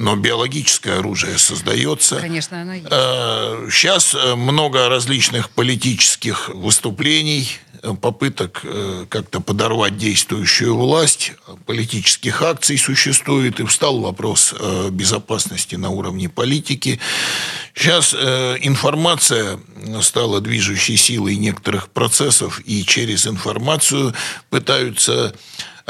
но 0.00 0.16
биологическое 0.16 0.98
оружие 0.98 1.36
создается. 1.36 2.16
Конечно, 2.16 2.62
оно 2.62 2.72
есть. 2.72 2.88
Сейчас 2.88 4.16
много 4.34 4.88
различных 4.88 5.50
политических 5.50 6.48
выступлений, 6.48 7.46
э, 7.82 7.92
попыток 8.00 8.62
э, 8.64 9.04
как-то 9.10 9.40
подорвать 9.40 9.98
действующую 9.98 10.74
власть, 10.74 11.32
политических 11.66 12.40
акций 12.40 12.78
существует, 12.78 13.60
и 13.60 13.66
встал 13.66 14.00
вопрос 14.00 14.54
э, 14.58 14.88
безопасности 14.90 15.74
на 15.74 15.90
уровне 15.90 16.30
политики. 16.30 16.98
Сейчас 17.74 18.14
э, 18.18 18.56
информация 18.62 19.60
стала 20.00 20.40
движущей 20.40 20.96
силой 20.96 21.36
некоторых 21.36 21.90
процессов, 21.90 22.62
и 22.64 22.86
через 22.86 23.26
информацию 23.26 24.14
пытаются 24.48 25.34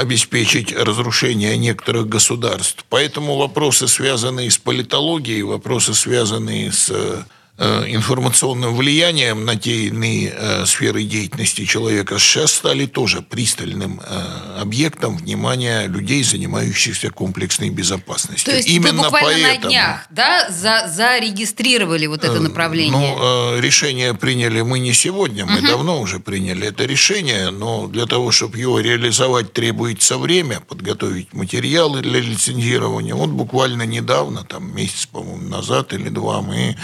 обеспечить 0.01 0.73
разрушение 0.73 1.57
некоторых 1.59 2.09
государств. 2.09 2.85
Поэтому 2.89 3.37
вопросы, 3.37 3.87
связанные 3.87 4.51
с 4.51 4.57
политологией, 4.57 5.43
вопросы, 5.43 5.93
связанные 5.93 6.73
с 6.73 6.89
э, 6.91 7.25
информационным 7.61 8.75
влиянием 8.75 9.45
на 9.45 9.57
те 9.57 9.87
иные 9.89 10.35
э, 10.35 10.65
сферы 10.67 11.03
деятельности 11.05 11.65
человека 11.65 12.19
сейчас 12.19 12.53
стали 12.53 12.87
тоже 12.87 13.23
пристальным 13.23 14.01
э, 14.01 14.61
объектом 14.61 15.17
внимания 15.17 15.87
людей, 15.87 16.23
занимающихся 16.23 17.11
комплексной 17.11 17.71
безопасностью. 17.71 18.51
То 18.51 18.57
есть 18.57 18.69
Именно 18.69 19.03
вы 19.03 19.11
буквально 19.11 19.49
поэтому, 19.49 19.65
на 19.65 19.69
днях 19.69 20.07
да, 20.11 20.49
за, 20.51 20.89
зарегистрировали 20.89 22.07
вот 22.07 22.25
это 22.25 22.41
направление? 22.41 22.93
Ну, 22.93 23.57
э, 23.57 23.61
решение 23.61 24.15
приняли 24.15 24.63
мы 24.63 24.79
не 24.79 24.95
сегодня, 24.95 25.45
мы 25.45 25.61
давно 25.61 26.01
уже 26.01 26.19
приняли 26.19 26.69
это 26.69 26.85
решение, 26.85 27.51
но 27.51 27.87
для 27.87 28.07
того, 28.07 28.31
чтобы 28.31 28.59
его 28.59 28.81
реализовать, 28.81 29.53
требуется 29.53 30.17
время, 30.17 30.61
подготовить 30.61 31.33
материалы 31.35 32.01
для 32.01 32.21
лицензирования. 32.21 33.15
Вот 33.15 33.31
буквально 33.31 33.83
недавно, 33.83 34.45
там 34.45 34.75
месяц, 34.75 35.07
по-моему, 35.07 35.49
назад 35.49 35.93
или 35.93 36.09
два, 36.09 36.41
мы 36.41 36.77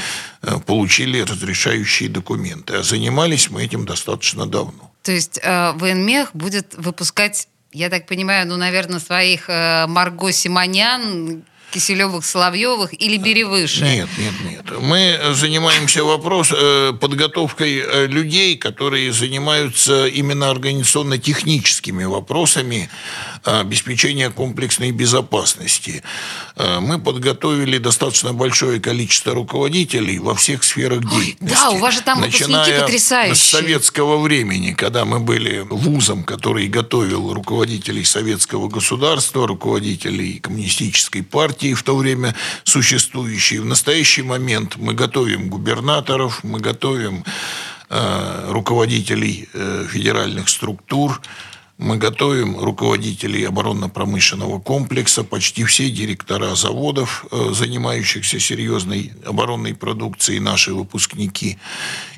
э, 0.43 0.59
получили 0.67 1.21
разрешающие 1.21 2.09
документы. 2.09 2.75
А 2.77 2.83
занимались 2.83 3.51
мы 3.51 3.65
этим 3.65 3.87
достаточно 3.87 4.47
давно. 4.47 4.91
То 5.03 5.13
есть 5.13 5.39
э, 5.43 5.73
военмех 5.73 6.31
будет 6.35 6.75
выпускать, 6.75 7.49
я 7.73 7.89
так 7.89 8.07
понимаю, 8.07 8.47
ну, 8.49 8.57
наверное, 8.57 8.99
своих 8.99 9.49
э, 9.49 9.87
Марго 9.87 10.33
Симонян, 10.33 11.45
Киселевых, 11.71 12.25
Соловьевых 12.25 12.99
или 13.01 13.17
бери 13.17 13.45
выше? 13.45 13.83
Нет, 13.85 14.09
нет, 14.19 14.33
нет. 14.45 14.65
Мы 14.81 15.19
занимаемся 15.35 16.05
вопрос 16.05 16.53
э, 16.57 16.93
подготовкой 17.01 17.79
э, 17.79 18.07
людей, 18.07 18.57
которые 18.57 19.13
занимаются 19.13 20.07
именно 20.07 20.51
организационно-техническими 20.51 22.05
вопросами 22.05 22.89
э, 23.45 23.61
обеспечения 23.61 24.31
комплексной 24.31 24.93
безопасности. 24.93 26.03
Мы 26.57 26.99
подготовили 26.99 27.79
достаточно 27.79 28.33
большое 28.33 28.81
количество 28.81 29.35
руководителей 29.35 30.19
во 30.19 30.35
всех 30.35 30.65
сферах 30.65 31.01
деятельности. 31.01 31.57
да, 31.61 31.71
у 31.71 31.79
вас 31.79 31.95
же 31.95 32.01
там 32.01 32.21
Начиная 32.21 32.81
потрясающие. 32.81 33.35
с 33.37 33.43
советского 33.43 34.19
времени, 34.19 34.73
когда 34.73 35.05
мы 35.05 35.21
были 35.21 35.67
вузом, 35.69 36.25
который 36.25 36.67
готовил 36.69 37.35
руководителей 37.35 38.05
советского 38.05 38.69
государства, 38.69 39.47
руководителей 39.47 40.39
коммунистической 40.39 41.23
партии 41.23 41.56
в 41.65 41.83
то 41.83 41.97
время 41.97 42.35
существующей. 42.65 43.59
В 43.59 43.65
настоящий 43.65 44.23
момент 44.23 44.77
мы 44.77 44.95
готовим 44.95 45.49
губернаторов, 45.49 46.45
мы 46.45 46.61
готовим 46.61 47.25
э, 47.91 48.51
руководителей 48.51 49.49
э, 49.53 49.87
федеральных 49.91 50.49
структур, 50.49 51.21
мы 51.79 51.99
готовим 51.99 52.59
руководителей 52.59 53.45
оборонно-промышленного 53.45 54.61
комплекса, 54.61 55.25
почти 55.25 55.65
все 55.65 55.91
директора 55.91 56.55
заводов, 56.55 57.27
э, 57.31 57.51
занимающихся 57.53 58.41
серьезной 58.41 59.13
оборонной 59.27 59.75
продукцией, 59.75 60.41
наши 60.41 60.73
выпускники. 60.73 61.59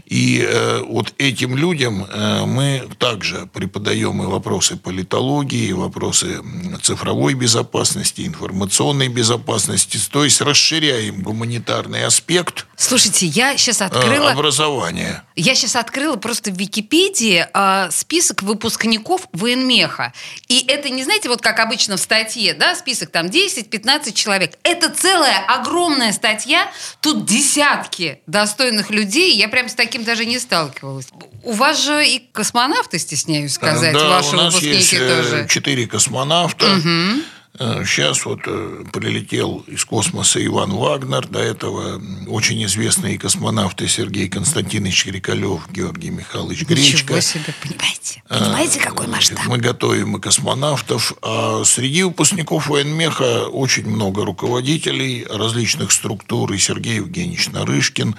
И 0.08 0.42
э, 0.42 0.82
вот 0.88 1.12
этим 1.18 1.54
людям 1.54 2.04
э, 2.04 2.46
мы 2.46 2.88
также 2.98 3.46
преподаем 3.52 4.22
и 4.22 4.26
вопросы 4.26 4.76
политологии, 4.76 5.68
и 5.68 5.72
вопросы 5.74 6.40
цифровой 6.82 7.34
безопасности, 7.34 8.26
информационной 8.26 9.08
безопасности, 9.08 9.98
то 10.10 10.24
есть 10.24 10.40
расширяем 10.40 11.20
гуманитарный 11.22 12.06
аспект. 12.06 12.66
Слушайте, 12.76 13.26
я 13.26 13.54
сейчас 13.58 13.82
открыла... 13.82 14.30
Образования. 14.30 15.24
Я 15.36 15.54
сейчас 15.54 15.76
открыла 15.76 16.16
просто 16.16 16.52
в 16.52 16.56
Википедии 16.56 17.46
э, 17.52 17.90
список 17.90 18.42
выпускников 18.42 19.28
военмеха. 19.34 20.14
И 20.48 20.64
это 20.66 20.88
не, 20.88 21.04
знаете, 21.04 21.28
вот 21.28 21.42
как 21.42 21.60
обычно 21.60 21.98
в 21.98 22.00
статье, 22.00 22.54
да, 22.54 22.74
список 22.76 23.10
там 23.10 23.26
10-15 23.26 24.14
человек. 24.14 24.54
Это 24.62 24.88
целая 24.88 25.44
огромная 25.46 26.12
статья, 26.12 26.70
тут 27.02 27.26
десятки 27.26 28.22
достойных 28.26 28.90
людей. 28.90 29.36
Я 29.36 29.48
прям 29.48 29.68
с 29.68 29.74
таким 29.74 29.97
даже 30.04 30.26
не 30.26 30.38
сталкивалась. 30.38 31.08
У 31.42 31.52
вас 31.52 31.82
же 31.82 32.06
и 32.06 32.18
космонавты, 32.32 32.98
стесняюсь 32.98 33.52
сказать, 33.52 33.92
да, 33.94 34.08
ваши 34.08 34.34
у 34.34 34.36
нас 34.36 34.54
выпускники 34.54 34.76
есть 34.76 34.92
э, 34.94 35.22
тоже. 35.22 35.46
четыре 35.48 35.86
космонавта. 35.86 36.66
Угу. 36.66 37.22
Сейчас 37.58 38.24
вот 38.24 38.40
э, 38.46 38.84
прилетел 38.92 39.64
из 39.66 39.84
космоса 39.84 40.44
Иван 40.44 40.70
Вагнер, 40.70 41.26
до 41.26 41.40
этого 41.40 42.00
очень 42.28 42.64
известные 42.64 43.18
космонавты 43.18 43.88
Сергей 43.88 44.28
Константинович 44.28 45.04
Крикалев, 45.04 45.68
Георгий 45.72 46.10
Михайлович 46.10 46.64
Гречко. 46.64 47.14
Ничего 47.14 47.20
себе, 47.20 47.54
понимаете? 47.60 48.22
Понимаете, 48.28 48.80
какой 48.80 49.06
Э, 49.06 49.10
масштаб? 49.10 49.38
Мы 49.46 49.58
готовим 49.58 50.16
и 50.16 50.20
космонавтов. 50.20 51.14
А 51.22 51.64
среди 51.64 52.04
выпускников 52.04 52.68
военмеха 52.68 53.46
очень 53.46 53.88
много 53.88 54.24
руководителей 54.24 55.26
различных 55.28 55.92
структур. 55.92 56.52
И 56.52 56.58
Сергей 56.58 56.96
Евгеньевич 56.96 57.48
Нарышкин, 57.48 58.16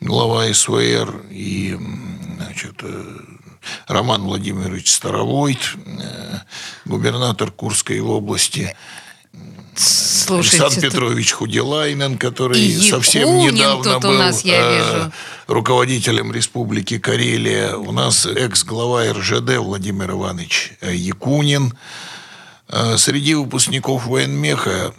глава 0.00 0.52
СВР, 0.52 1.22
и 1.30 1.76
значит, 2.36 2.76
э, 2.82 3.18
Роман 3.86 4.22
Владимирович 4.22 4.92
Старовойт, 4.92 5.58
э, 5.86 6.38
губернатор 6.84 7.50
Курской 7.50 8.00
области. 8.00 8.74
Слушайте, 9.76 10.62
Александр 10.62 10.88
Петрович 10.88 11.32
Худилайнен, 11.32 12.16
который 12.16 12.58
И 12.58 12.90
совсем 12.90 13.36
недавно 13.38 13.98
был 14.00 14.12
нас, 14.12 14.42
э, 14.44 15.10
руководителем 15.46 16.32
Республики 16.32 16.98
Карелия. 16.98 17.76
У 17.76 17.92
нас 17.92 18.24
экс-глава 18.24 19.12
РЖД 19.12 19.58
Владимир 19.58 20.12
Иванович 20.12 20.72
э, 20.80 20.94
Якунин. 20.94 21.74
Э, 22.68 22.96
Среди 22.96 23.34
выпускников 23.34 24.06
военмеха 24.06 24.94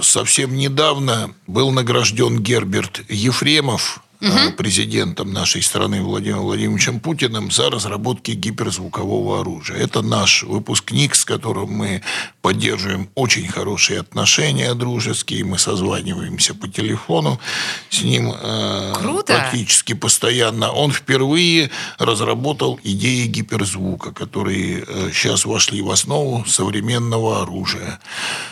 совсем 0.00 0.56
недавно 0.56 1.34
был 1.48 1.72
награжден 1.72 2.38
Герберт 2.38 3.02
Ефремов, 3.08 4.03
э, 4.20 4.50
президентом 4.52 5.32
нашей 5.32 5.62
страны 5.62 6.02
Владимиром 6.02 6.42
Владимировичем 6.42 7.00
Путиным 7.00 7.50
за 7.50 7.70
разработки 7.70 8.32
гиперзвукового 8.32 9.40
оружия. 9.40 9.76
Это 9.78 10.02
наш 10.02 10.42
выпускник, 10.42 11.14
с 11.14 11.24
которым 11.24 11.70
мы 11.70 12.02
поддерживаем 12.44 13.08
очень 13.14 13.48
хорошие 13.48 14.00
отношения 14.00 14.74
дружеские. 14.74 15.46
Мы 15.46 15.58
созваниваемся 15.58 16.54
по 16.54 16.68
телефону 16.68 17.40
с 17.88 18.02
ним 18.02 18.34
э, 18.38 18.92
Круто. 19.00 19.32
практически 19.32 19.94
постоянно. 19.94 20.70
Он 20.70 20.92
впервые 20.92 21.70
разработал 21.98 22.78
идеи 22.84 23.24
гиперзвука, 23.24 24.12
которые 24.12 24.84
э, 24.86 25.10
сейчас 25.10 25.46
вошли 25.46 25.80
в 25.80 25.90
основу 25.90 26.44
современного 26.44 27.40
оружия. 27.40 27.98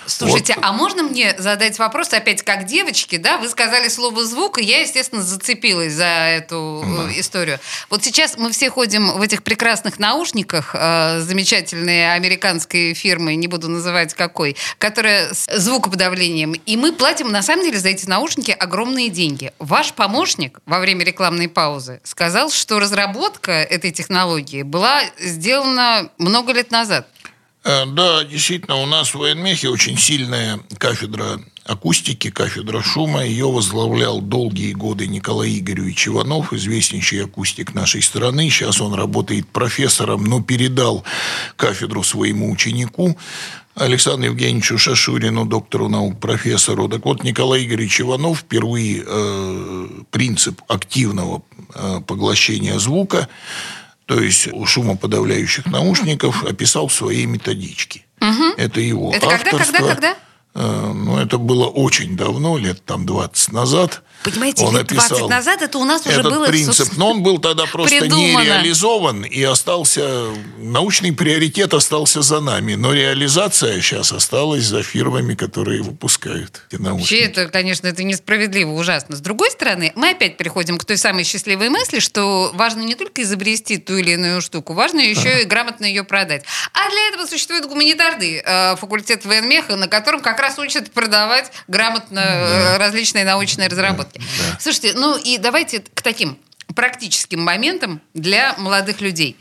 Слушайте, 0.07 0.57
а 0.63 0.73
можно 0.73 1.03
мне 1.03 1.35
задать 1.39 1.79
вопрос 1.79 2.15
опять 2.15 2.41
как 2.41 2.65
девочки, 2.65 3.19
да? 3.19 3.37
Вы 3.37 3.51
сказали 3.51 3.89
слово 3.89 4.25
звук, 4.25 4.57
и 4.57 4.65
я, 4.65 4.81
естественно, 4.81 5.23
зацепилась 5.23 5.93
за 5.93 6.07
эту 6.07 6.83
э, 6.83 7.21
историю. 7.21 7.59
Вот 7.91 8.03
сейчас 8.03 8.39
мы 8.39 8.53
все 8.53 8.71
ходим 8.71 9.13
в 9.13 9.21
этих 9.21 9.43
прекрасных 9.43 9.99
наушниках 9.99 10.75
э, 10.75 11.21
замечательной 11.21 12.15
американской 12.15 12.95
фирмы, 12.95 13.35
не 13.35 13.49
буду 13.49 13.69
называть 13.69 13.82
какой, 14.15 14.57
которая 14.79 15.33
с 15.33 15.47
звукоподавлением, 15.59 16.53
и 16.53 16.77
мы 16.77 16.93
платим 16.93 17.31
на 17.31 17.43
самом 17.43 17.65
деле 17.65 17.79
за 17.79 17.89
эти 17.91 18.07
наушники 18.07 18.51
огромные 18.51 19.09
деньги. 19.09 19.53
Ваш 19.59 19.93
помощник 19.93 20.61
во 20.67 20.81
время 20.81 21.05
рекламной 21.05 21.49
паузы 21.49 22.01
сказал, 22.05 22.51
что 22.51 22.79
разработка 22.79 23.53
этой 23.53 23.91
технологии 23.91 24.63
была 24.63 25.03
сделана 25.19 26.11
много 26.19 26.53
лет 26.53 26.71
назад. 26.71 27.09
Э, 27.65 27.85
Да, 27.87 28.25
действительно, 28.25 28.77
у 28.77 28.87
нас 28.87 29.11
в 29.11 29.17
военмехе 29.17 29.69
очень 29.69 29.99
сильная 29.99 30.61
кафедра 30.79 31.41
акустики, 31.65 32.31
кафедра 32.31 32.83
шума. 32.83 33.25
Ее 33.25 33.51
возглавлял 33.51 34.21
долгие 34.21 34.73
годы 34.73 35.07
Николай 35.07 35.59
Игоревич 35.59 36.09
Иванов, 36.09 36.53
известнейший 36.53 37.25
акустик 37.25 37.75
нашей 37.75 38.03
страны. 38.03 38.49
Сейчас 38.51 38.81
он 38.81 38.95
работает 38.95 39.49
профессором, 39.49 40.25
но 40.25 40.43
передал 40.43 41.05
кафедру 41.57 42.03
своему 42.03 42.51
ученику. 42.51 43.17
Александру 43.75 44.31
Евгеньевичу 44.31 44.77
Шашурину, 44.77 45.47
доктору 45.47 45.89
наук, 45.89 46.21
профессору. 46.21 46.89
Так 46.89 47.05
вот, 47.05 47.25
Николай 47.25 47.65
Игоревич 47.65 48.03
Иванов 48.03 48.41
впервые 48.41 49.03
э, 49.07 49.89
принцип 50.11 50.61
активного 50.69 51.43
э, 51.75 52.01
поглощения 52.07 52.79
звука 52.79 53.29
то 54.07 54.21
есть 54.21 54.49
у 54.53 54.67
шумоподавляющих 54.67 55.65
наушников 55.67 56.45
описал 56.45 56.89
в 56.89 56.93
своей 56.93 57.25
методичке. 57.25 58.05
Это 58.59 58.81
его 58.81 59.11
Это 59.11 59.27
когда, 59.27 59.51
авторство. 59.51 59.73
когда, 59.73 59.95
когда? 59.95 60.11
Э, 60.11 60.17
Ну, 60.55 61.17
это 61.19 61.39
было 61.39 61.67
очень 61.67 62.17
давно, 62.17 62.59
лет 62.59 62.85
там 62.85 63.07
20 63.07 63.53
назад. 63.53 64.03
Понимаете, 64.25 64.65
Он 64.65 64.77
лет 64.77 64.87
20 64.87 65.11
описал 65.11 65.29
назад 65.29 65.63
это 65.63 65.79
у 65.79 65.85
нас 65.85 66.07
уже 66.07 66.21
этот 66.21 66.33
было... 66.33 66.47
принцип. 66.47 66.97
Но 66.97 67.11
он 67.11 67.23
был 67.23 67.39
тогда 67.39 67.67
просто 67.67 68.01
придумано. 68.01 68.43
не 68.43 68.45
реализован 68.45 69.25
и 69.25 69.43
остался... 69.43 70.29
Научный 70.59 71.13
приоритет 71.13 71.75
остался 71.75 72.23
за 72.23 72.41
нами. 72.41 72.75
Но 72.75 72.93
реализация 72.93 73.81
сейчас 73.81 74.13
осталась 74.13 74.65
за 74.65 74.83
фирмами, 74.83 75.35
которые 75.35 75.83
выпускают 75.83 76.63
эти 76.71 76.81
наушники. 76.81 77.13
Вообще, 77.13 77.21
это, 77.21 77.49
конечно, 77.49 77.87
это 77.87 78.03
несправедливо, 78.05 78.71
ужасно. 78.73 79.17
С 79.17 79.21
другой 79.21 79.51
стороны, 79.51 79.93
мы 79.97 80.11
опять 80.11 80.37
переходим 80.37 80.79
к 80.79 80.85
той 80.85 80.97
самой 80.97 81.25
счастливой 81.25 81.69
мысли, 81.69 81.99
что 81.99 82.51
важно 82.55 82.83
не 82.83 82.95
только 82.95 83.23
изобрести 83.23 83.79
ту 83.79 83.97
или 83.97 84.13
иную 84.13 84.41
штуку, 84.41 84.75
важно 84.75 85.01
еще 85.01 85.43
и 85.43 85.45
грамотно 85.45 85.85
ее 85.85 86.05
продать. 86.05 86.45
А 86.73 86.91
для 86.91 87.09
этого 87.09 87.27
существует 87.27 87.67
гуманитарный 87.67 88.43
э, 88.45 88.77
факультет 88.77 89.25
военмеха, 89.25 89.77
на 89.77 89.89
котором 89.89 90.21
как 90.21 90.39
раз 90.41 90.59
учат 90.59 90.91
продавать 90.93 91.51
грамотно 91.69 92.21
э, 92.21 92.77
различные 92.79 93.25
научные 93.25 93.69
разработки. 93.69 94.12
Слушайте, 94.59 94.93
ну 94.95 95.17
и 95.17 95.39
давайте 95.39 95.81
к 95.81 96.03
таким 96.03 96.39
практическим 96.75 97.43
моментам 97.43 98.01
для 98.15 98.55
молодых 98.59 99.01
людей. 99.01 99.37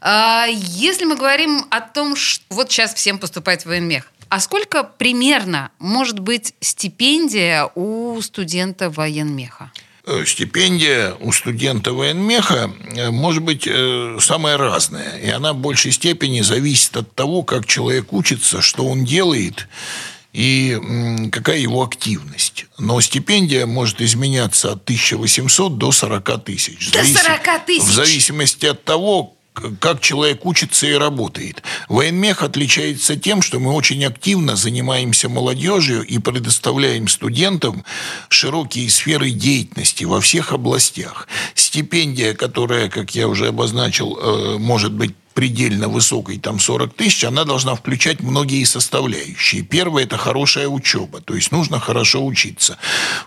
А, 0.00 0.46
Если 0.48 1.04
мы 1.04 1.16
говорим 1.16 1.66
о 1.70 1.80
том, 1.80 2.16
что 2.16 2.44
вот 2.50 2.70
сейчас 2.70 2.94
всем 2.94 3.18
поступать 3.18 3.62
в 3.62 3.66
военмех, 3.66 4.10
а 4.28 4.38
сколько 4.40 4.84
примерно 4.84 5.72
может 5.78 6.20
быть 6.20 6.54
стипендия 6.60 7.68
у 7.74 8.20
студента 8.22 8.88
военмеха? 8.88 9.72
Э, 10.06 10.24
Стипендия 10.24 11.14
у 11.20 11.32
студента 11.32 11.92
военмеха 11.92 12.70
э, 12.94 13.10
может 13.10 13.42
быть 13.42 13.66
э, 13.66 14.18
самая 14.20 14.56
разная. 14.56 15.18
И 15.18 15.28
она 15.28 15.52
в 15.52 15.58
большей 15.58 15.92
степени 15.92 16.40
зависит 16.40 16.96
от 16.96 17.14
того, 17.14 17.42
как 17.42 17.66
человек 17.66 18.12
учится, 18.12 18.62
что 18.62 18.86
он 18.86 19.04
делает 19.04 19.68
и 20.32 21.28
какая 21.32 21.58
его 21.58 21.82
активность. 21.82 22.66
Но 22.78 23.00
стипендия 23.00 23.66
может 23.66 24.00
изменяться 24.00 24.72
от 24.72 24.84
1800 24.84 25.76
до 25.78 25.92
40 25.92 26.38
тысяч. 26.44 26.88
В 26.88 26.92
До 26.92 27.00
зависи- 27.00 27.22
40 27.22 27.58
тысяч? 27.66 27.82
В 27.82 27.92
зависимости 27.92 28.66
от 28.66 28.84
того, 28.84 29.34
как 29.80 30.00
человек 30.00 30.46
учится 30.46 30.86
и 30.86 30.92
работает. 30.92 31.62
Военмех 31.88 32.42
отличается 32.42 33.16
тем, 33.16 33.42
что 33.42 33.58
мы 33.58 33.72
очень 33.72 34.02
активно 34.04 34.54
занимаемся 34.56 35.28
молодежью 35.28 36.02
и 36.02 36.18
предоставляем 36.18 37.08
студентам 37.08 37.84
широкие 38.28 38.88
сферы 38.88 39.30
деятельности 39.32 40.04
во 40.04 40.20
всех 40.20 40.52
областях. 40.52 41.26
Стипендия, 41.54 42.32
которая, 42.34 42.88
как 42.88 43.14
я 43.14 43.26
уже 43.28 43.48
обозначил, 43.48 44.16
э, 44.16 44.58
может 44.58 44.92
быть 44.92 45.14
предельно 45.34 45.88
высокой, 45.88 46.38
там 46.38 46.58
40 46.58 46.94
тысяч, 46.94 47.24
она 47.24 47.44
должна 47.44 47.74
включать 47.74 48.20
многие 48.20 48.64
составляющие. 48.64 49.62
Первое– 49.62 50.02
это 50.04 50.16
хорошая 50.16 50.68
учеба, 50.68 51.20
то 51.20 51.34
есть 51.34 51.52
нужно 51.52 51.78
хорошо 51.80 52.24
учиться. 52.24 52.78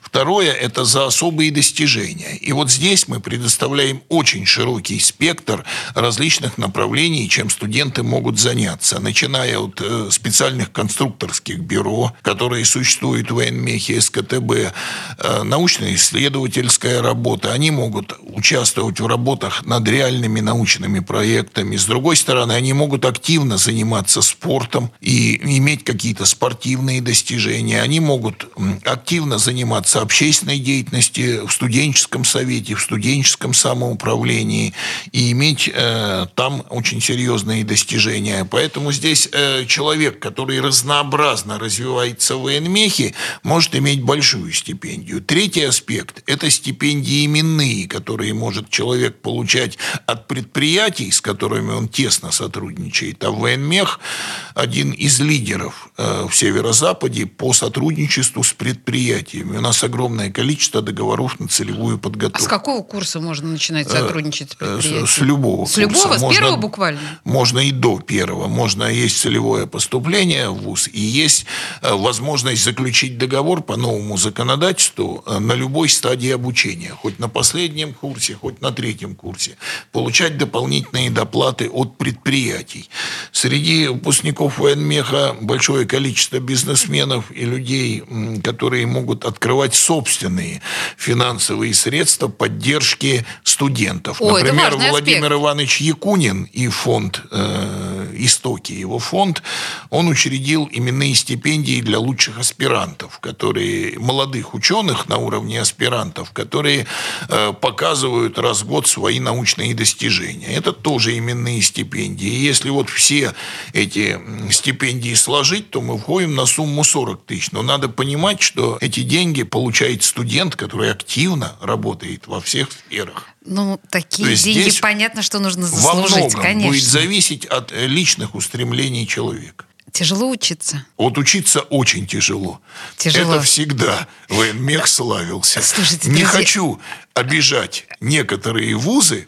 Второе– 0.02 0.52
это 0.68 0.86
за 0.86 1.06
особые 1.08 1.52
достижения. 1.52 2.36
И 2.36 2.52
вот 2.52 2.70
здесь 2.72 3.08
мы 3.08 3.20
предоставляем 3.20 4.02
очень 4.10 4.46
широкий 4.46 5.00
спектр 5.00 5.64
различных 5.96 6.58
направлений, 6.58 7.30
чем 7.30 7.50
студенты 7.50 8.04
могут 8.04 8.40
заняться, 8.40 9.00
начиная 9.00 9.58
от 9.60 9.82
э, 9.82 10.10
специальных 10.12 10.72
конструкторских 10.72 11.60
бюро, 11.60 12.14
которые 12.22 12.66
существуют 12.66 13.32
в 13.32 13.36
военмехе, 13.36 14.02
СКТБ, 14.02 14.52
э, 14.52 15.44
научно-исследовательская 15.44 17.02
работа. 17.02 17.54
Они 17.54 17.72
могут 17.72 18.14
участвовать 18.22 19.00
в 19.00 19.08
работах 19.08 19.66
над 19.66 19.88
реальными 19.88 20.40
научными 20.40 21.00
проектами. 21.00 21.78
С 21.78 21.86
другой 21.94 22.16
стороны, 22.16 22.54
они 22.54 22.74
могут 22.74 23.06
активно 23.06 23.58
заниматься 23.58 24.24
спортом 24.24 24.92
и 25.00 25.36
иметь 25.58 25.84
какие-то 25.84 26.26
спортивные 26.26 27.02
достижения. 27.02 27.84
Они 27.84 28.00
могут 28.00 28.48
активно 28.84 29.38
заниматься 29.38 30.02
общественной 30.02 30.58
деятельностью 30.58 31.46
в 31.46 31.52
студенческом 31.54 32.26
совете, 32.26 32.74
в 32.74 32.82
студенческом 32.82 33.54
самоуправлении 33.54 34.74
и 35.12 35.32
иметь 35.34 35.70
э, 35.72 36.26
там 36.34 36.66
очень 36.72 37.00
серьезные 37.00 37.64
достижения. 37.64 38.44
Поэтому 38.50 38.92
здесь 38.92 39.30
э, 39.32 39.66
человек, 39.68 40.18
который 40.18 40.62
разнообразно 40.62 41.60
развивается 41.60 42.38
в 42.38 42.42
военмехе, 42.42 43.14
может 43.44 43.76
иметь 43.76 44.02
большую 44.02 44.52
стипендию. 44.52 45.22
Третий 45.22 45.66
аспект– 45.66 46.24
это 46.26 46.50
стипендии 46.50 47.28
именные, 47.28 47.88
которые 47.88 48.34
может 48.34 48.72
человек 48.72 49.22
получать 49.22 49.78
от 50.08 50.28
предприятий, 50.28 51.12
с 51.12 51.22
которыми 51.22 51.72
он 51.72 51.83
тесно 51.88 52.32
сотрудничает. 52.32 53.24
А 53.24 53.32
военмех– 53.32 54.00
один 54.56 54.92
из 54.92 55.20
лидеров 55.20 55.90
э, 55.98 56.28
в 56.30 56.36
Северо-Западе 56.36 57.26
по 57.26 57.54
сотрудничеству 57.54 58.44
с 58.44 58.54
предприятиями. 58.54 59.58
У 59.58 59.62
нас 59.62 59.84
огромное 59.84 60.32
количество 60.32 60.82
договоров 60.82 61.40
на 61.40 61.48
целевую 61.48 61.98
подготовку. 61.98 62.44
А 62.44 62.48
с 62.48 62.48
какого 62.48 62.84
курса 62.84 63.20
можно 63.20 63.50
начинать 63.50 63.88
э, 63.88 63.90
сотрудничать 63.90 64.52
с 64.52 64.56
э, 64.56 64.58
предприятием? 64.58 65.08
С 65.08 65.18
любого 65.20 65.66
С 65.66 65.78
любого? 65.78 66.08
Можно, 66.08 66.30
с 66.30 66.36
первого 66.36 66.58
буквально? 66.58 67.00
Можно 67.24 67.60
и 67.60 67.72
до 67.72 68.00
первого. 68.00 68.48
Можно 68.48 68.84
есть 68.84 69.20
целевое 69.20 69.66
поступление 69.66 70.50
в 70.50 70.64
ВУЗ 70.64 70.90
и 70.92 71.02
есть 71.02 71.46
возможность 71.82 72.64
заключить 72.64 73.18
договор 73.18 73.62
по 73.62 73.76
новому 73.76 74.18
законодательству 74.18 75.24
на 75.28 75.54
любой 75.54 75.90
стадии 75.90 76.32
обучения. 76.32 76.92
Хоть 76.92 77.20
на 77.20 77.30
последнем 77.30 77.94
курсе, 77.94 78.36
хоть 78.36 78.62
на 78.62 78.72
третьем 78.72 79.16
курсе. 79.16 79.58
Получать 79.92 80.38
дополнительные 80.38 81.10
доплаты 81.10 81.70
от 81.74 81.98
предприятий. 81.98 82.90
Среди 83.32 83.88
выпускников 83.88 84.60
военмеха 84.60 85.36
большое 85.42 85.86
количество 85.86 86.40
бизнесменов 86.40 87.32
и 87.32 87.46
людей, 87.46 88.04
которые 88.44 88.86
могут 88.86 89.26
открывать 89.26 89.76
собственные 89.76 90.62
финансовые 90.98 91.74
средства 91.74 92.28
поддержки 92.28 93.26
студентов. 93.44 94.22
Ой, 94.22 94.44
Например, 94.44 94.76
Владимир 94.76 95.26
аспект. 95.26 95.42
Иванович 95.42 95.82
Якунин 95.82 96.44
и 96.52 96.68
фонд 96.68 97.22
э, 97.32 98.03
«Истоки», 98.18 98.74
его 98.74 99.00
фонд, 99.00 99.44
он 99.90 100.08
учредил 100.08 100.70
именные 100.72 101.16
стипендии 101.16 101.82
для 101.82 102.00
лучших 102.00 102.40
аспирантов, 102.40 103.20
которые 103.20 103.98
молодых 104.00 104.54
ученых 104.54 105.08
на 105.08 105.18
уровне 105.18 105.62
аспирантов, 105.62 106.32
которые 106.32 106.86
э, 107.30 107.54
показывают 107.54 108.38
раз 108.38 108.62
в 108.62 108.68
год 108.68 108.88
свои 108.88 109.20
научные 109.20 109.74
достижения. 109.74 110.48
Это 110.48 110.74
тоже 110.74 111.18
именные 111.18 111.62
стипендии. 111.62 112.28
И 112.28 112.46
если 112.46 112.70
вот 112.70 112.90
все 112.90 113.34
эти 113.74 114.20
стипендии 114.52 115.14
сложить, 115.14 115.70
то 115.70 115.82
мы 115.82 115.98
входим 115.98 116.36
на 116.36 116.46
сумму 116.46 116.84
40 116.84 117.26
тысяч. 117.26 117.52
Но 117.52 117.62
надо 117.62 117.90
понимать, 117.90 118.42
что 118.42 118.78
эти 118.82 119.02
деньги 119.02 119.44
получает 119.44 120.04
студент, 120.04 120.56
который 120.56 120.92
активно 120.92 121.56
работает 121.62 122.28
во 122.28 122.40
всех 122.42 122.70
сферах. 122.72 123.33
Ну, 123.46 123.80
такие 123.90 124.36
деньги, 124.36 124.80
понятно, 124.80 125.22
что 125.22 125.40
нужно 125.40 125.68
заслужить, 125.68 126.34
во 126.34 126.42
конечно. 126.42 126.72
будет 126.72 126.84
зависеть 126.84 127.46
от 127.46 127.72
личных 127.72 128.36
устремлений 128.36 129.06
человека. 129.06 129.66
Тяжело 129.92 130.28
учиться? 130.30 130.84
Вот 130.98 131.20
учиться 131.20 131.60
очень 131.62 132.08
тяжело. 132.08 132.60
Тяжело. 132.98 133.36
Это 133.36 133.44
всегда 133.44 134.08
военмех 134.28 134.88
славился. 134.88 135.62
Слушайте, 135.62 136.10
Не 136.10 136.22
друзья... 136.22 136.40
хочу 136.40 136.82
обижать 137.14 137.86
некоторые 138.00 138.76
вузы, 138.76 139.28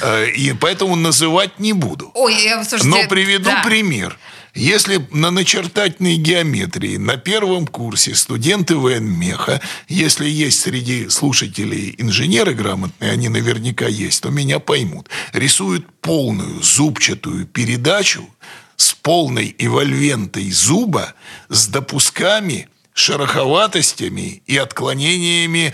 э, 0.00 0.30
и 0.30 0.54
поэтому 0.54 0.96
называть 0.96 1.58
не 1.58 1.74
буду. 1.74 2.10
Ой, 2.14 2.42
я, 2.42 2.64
слушайте, 2.64 2.88
Но 2.88 3.06
приведу 3.06 3.50
да. 3.50 3.62
пример. 3.62 4.18
Если 4.58 5.06
на 5.12 5.30
начертательной 5.30 6.16
геометрии 6.16 6.96
на 6.96 7.16
первом 7.16 7.64
курсе 7.64 8.16
студенты 8.16 8.74
военмеха, 8.74 9.60
если 9.86 10.28
есть 10.28 10.58
среди 10.58 11.08
слушателей 11.10 11.94
инженеры 11.96 12.54
грамотные, 12.54 13.12
они 13.12 13.28
наверняка 13.28 13.86
есть, 13.86 14.20
то 14.20 14.30
меня 14.30 14.58
поймут, 14.58 15.08
рисуют 15.32 15.86
полную 16.00 16.60
зубчатую 16.60 17.46
передачу 17.46 18.28
с 18.76 18.94
полной 18.94 19.54
эвольвентой 19.60 20.50
зуба, 20.50 21.14
с 21.48 21.68
допусками, 21.68 22.68
шероховатостями 22.94 24.42
и 24.48 24.56
отклонениями 24.56 25.72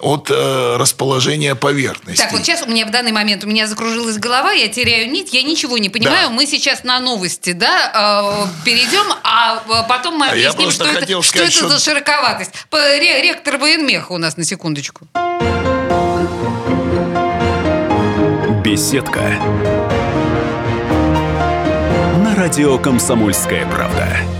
от 0.00 0.30
э, 0.30 0.76
расположения 0.76 1.54
поверхности. 1.54 2.22
Так, 2.22 2.32
вот 2.32 2.42
сейчас 2.42 2.62
у 2.62 2.66
меня 2.66 2.86
в 2.86 2.90
данный 2.90 3.12
момент 3.12 3.44
у 3.44 3.46
меня 3.46 3.66
закружилась 3.66 4.18
голова, 4.18 4.52
я 4.52 4.68
теряю 4.68 5.10
нить, 5.10 5.32
я 5.32 5.42
ничего 5.42 5.78
не 5.78 5.88
понимаю. 5.88 6.28
Да. 6.28 6.34
Мы 6.34 6.46
сейчас 6.46 6.84
на 6.84 7.00
новости, 7.00 7.52
да, 7.52 8.46
э, 8.46 8.64
перейдем, 8.64 9.06
а 9.22 9.62
э, 9.68 9.88
потом 9.88 10.16
мы 10.16 10.28
объясним, 10.28 10.68
а 10.68 10.72
что, 10.72 10.84
это, 10.84 11.22
сказать, 11.22 11.24
что 11.24 11.42
это 11.42 11.50
что... 11.50 11.68
за 11.68 11.78
широковатость. 11.78 12.52
Ректор 12.72 13.58
военмеха 13.58 14.12
у 14.12 14.18
нас 14.18 14.36
на 14.36 14.44
секундочку. 14.44 15.06
Беседка 18.64 19.38
радио 22.40 22.78
«Комсомольская 22.78 23.66
правда». 23.66 24.39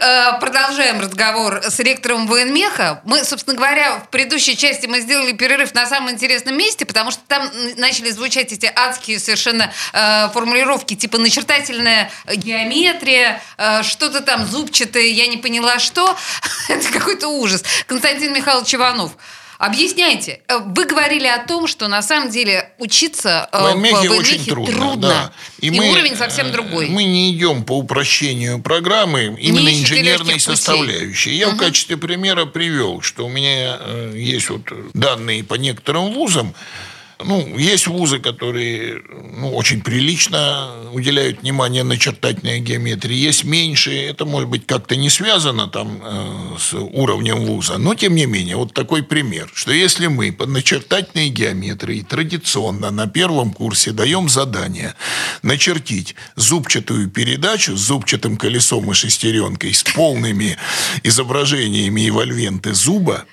э, 0.00 0.40
продолжаем 0.40 1.00
разговор 1.00 1.60
с 1.62 1.78
ректором 1.78 2.26
военмеха. 2.26 3.00
Мы, 3.04 3.24
собственно 3.24 3.56
говоря, 3.56 3.98
в 3.98 4.08
предыдущей 4.08 4.56
части 4.56 4.86
мы 4.86 5.00
сделали 5.00 5.32
перерыв 5.32 5.74
на 5.74 5.86
самом 5.86 6.10
интересном 6.10 6.56
месте, 6.56 6.86
потому 6.86 7.10
что 7.10 7.20
там 7.28 7.50
начали 7.76 8.10
звучать 8.10 8.52
эти 8.52 8.70
адские 8.74 9.18
совершенно 9.18 9.72
э, 9.92 10.28
формулировки, 10.32 10.94
типа 10.94 11.18
начертательная 11.18 12.10
геометрия, 12.26 13.42
э, 13.58 13.82
что-то 13.82 14.20
там 14.20 14.46
зубчатое, 14.46 15.04
я 15.04 15.26
не 15.26 15.36
поняла 15.36 15.78
что. 15.78 16.16
Это 16.68 16.90
какой-то 16.90 17.28
ужас. 17.28 17.62
Константин 17.86 18.32
Михайлович 18.32 18.74
Иванов. 18.74 19.12
Объясняйте. 19.60 20.40
Э, 20.48 20.60
вы 20.64 20.86
говорили 20.86 21.26
о 21.26 21.44
том, 21.46 21.66
что 21.66 21.86
на 21.86 22.00
самом 22.00 22.30
деле 22.30 22.72
учиться 22.78 23.46
э, 23.52 23.58
в 23.58 23.62
военмехе 23.64 24.08
очень 24.08 24.42
трудно. 24.46 24.74
трудно. 24.74 25.08
Да. 25.08 25.32
И, 25.58 25.66
и 25.66 25.70
мы, 25.70 25.90
уровень 25.90 26.16
совсем 26.16 26.46
э, 26.46 26.50
другой. 26.50 26.88
Мы 26.88 27.04
не 27.04 27.30
идем 27.30 27.64
по 27.64 27.76
упрощению 27.76 28.62
программы 28.62 29.36
именно 29.38 29.68
не 29.68 29.82
инженерной 29.82 30.40
составляющей. 30.40 31.34
Я 31.34 31.48
угу. 31.48 31.56
в 31.56 31.58
качестве 31.58 31.98
примера 31.98 32.46
привел, 32.46 33.02
что 33.02 33.26
у 33.26 33.28
меня 33.28 33.78
есть 34.14 34.48
вот 34.48 34.62
данные 34.94 35.44
по 35.44 35.56
некоторым 35.56 36.14
вузам, 36.14 36.54
ну, 37.24 37.58
есть 37.58 37.86
вузы, 37.86 38.18
которые 38.18 39.02
ну, 39.38 39.54
очень 39.54 39.80
прилично 39.80 40.70
уделяют 40.92 41.42
внимание 41.42 41.82
начертательной 41.82 42.60
геометрии. 42.60 43.14
Есть 43.14 43.44
меньше. 43.44 43.92
Это, 43.92 44.24
может 44.24 44.48
быть, 44.48 44.66
как-то 44.66 44.96
не 44.96 45.10
связано 45.10 45.68
там 45.68 46.00
э, 46.02 46.56
с 46.58 46.74
уровнем 46.74 47.44
вуза. 47.44 47.78
Но, 47.78 47.94
тем 47.94 48.14
не 48.14 48.26
менее, 48.26 48.56
вот 48.56 48.74
такой 48.74 49.02
пример, 49.02 49.50
что 49.54 49.72
если 49.72 50.06
мы 50.06 50.32
по 50.32 50.46
начертательной 50.46 51.28
геометрии 51.28 52.02
традиционно 52.02 52.90
на 52.90 53.06
первом 53.06 53.52
курсе 53.52 53.92
даем 53.92 54.28
задание 54.28 54.94
начертить 55.42 56.14
зубчатую 56.36 57.08
передачу 57.08 57.76
с 57.76 57.80
зубчатым 57.80 58.36
колесом 58.36 58.90
и 58.90 58.94
шестеренкой 58.94 59.74
с 59.74 59.82
полными 59.82 60.56
изображениями 61.02 62.08
эвольвенты 62.08 62.74
зуба, 62.74 63.24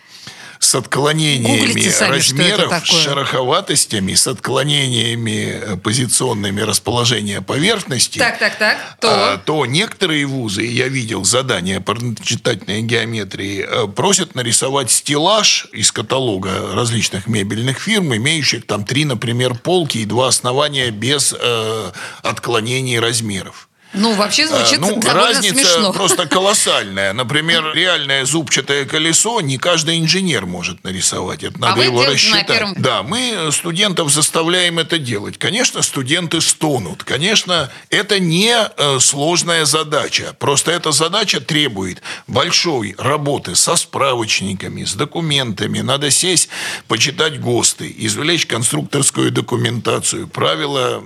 с 0.67 0.75
отклонениями 0.75 1.89
сами, 1.89 2.15
размеров, 2.15 2.85
с 2.85 2.89
шероховатостями, 2.89 4.13
с 4.15 4.27
отклонениями 4.27 5.47
э, 5.49 5.77
позиционными 5.77 6.59
расположения 6.59 7.41
поверхности, 7.41 8.19
так, 8.19 8.37
так, 8.37 8.57
так, 8.57 8.77
то... 8.99 9.07
А, 9.09 9.37
то 9.37 9.65
некоторые 9.65 10.25
вузы, 10.25 10.65
я 10.65 10.89
видел 10.89 11.23
задания 11.23 11.79
по 11.79 11.95
читательной 12.21 12.81
геометрии, 12.81 13.65
э, 13.65 13.87
просят 13.87 14.35
нарисовать 14.35 14.91
стеллаж 14.91 15.67
из 15.71 15.93
каталога 15.93 16.73
различных 16.73 17.27
мебельных 17.27 17.79
фирм, 17.79 18.13
имеющих 18.13 18.67
там 18.67 18.83
три, 18.83 19.05
например, 19.05 19.55
полки 19.55 19.99
и 19.99 20.05
два 20.05 20.27
основания 20.27 20.91
без 20.91 21.33
э, 21.33 21.91
отклонений 22.23 22.99
размеров. 22.99 23.69
Ну, 23.93 24.13
вообще 24.13 24.47
звучит 24.47 24.79
ну, 24.79 24.87
довольно 24.99 25.13
разница 25.13 25.53
смешно. 25.55 25.93
просто 25.93 26.27
колоссальная. 26.27 27.13
Например, 27.13 27.73
реальное 27.73 28.25
зубчатое 28.25 28.85
колесо 28.85 29.41
не 29.41 29.57
каждый 29.57 29.99
инженер 29.99 30.45
может 30.45 30.83
нарисовать. 30.83 31.43
Это 31.43 31.59
надо 31.59 31.81
А 31.81 31.85
его 31.85 32.05
рассчитать. 32.05 32.47
первом- 32.47 32.75
Да, 32.77 33.01
мы 33.01 33.49
студентов 33.51 34.11
заставляем 34.11 34.77
это 34.77 34.97
делать. 34.99 35.37
Конечно, 35.37 35.81
студенты 35.81 36.41
стонут. 36.41 37.03
Конечно, 37.03 37.71
это 37.89 38.19
не 38.19 38.53
э, 38.55 38.99
сложная 38.99 39.65
задача. 39.65 40.35
Просто 40.37 40.71
эта 40.71 40.91
задача 40.91 41.39
требует 41.39 42.01
большой 42.27 42.93
работы 42.97 43.55
со 43.55 43.75
справочниками, 43.77 44.83
с 44.83 44.93
документами. 44.93 45.79
Надо 45.79 46.11
сесть, 46.11 46.49
почитать 46.87 47.39
ГОСТы, 47.39 47.93
извлечь 47.97 48.45
конструкторскую 48.45 49.31
документацию, 49.31 50.27
правила 50.27 51.01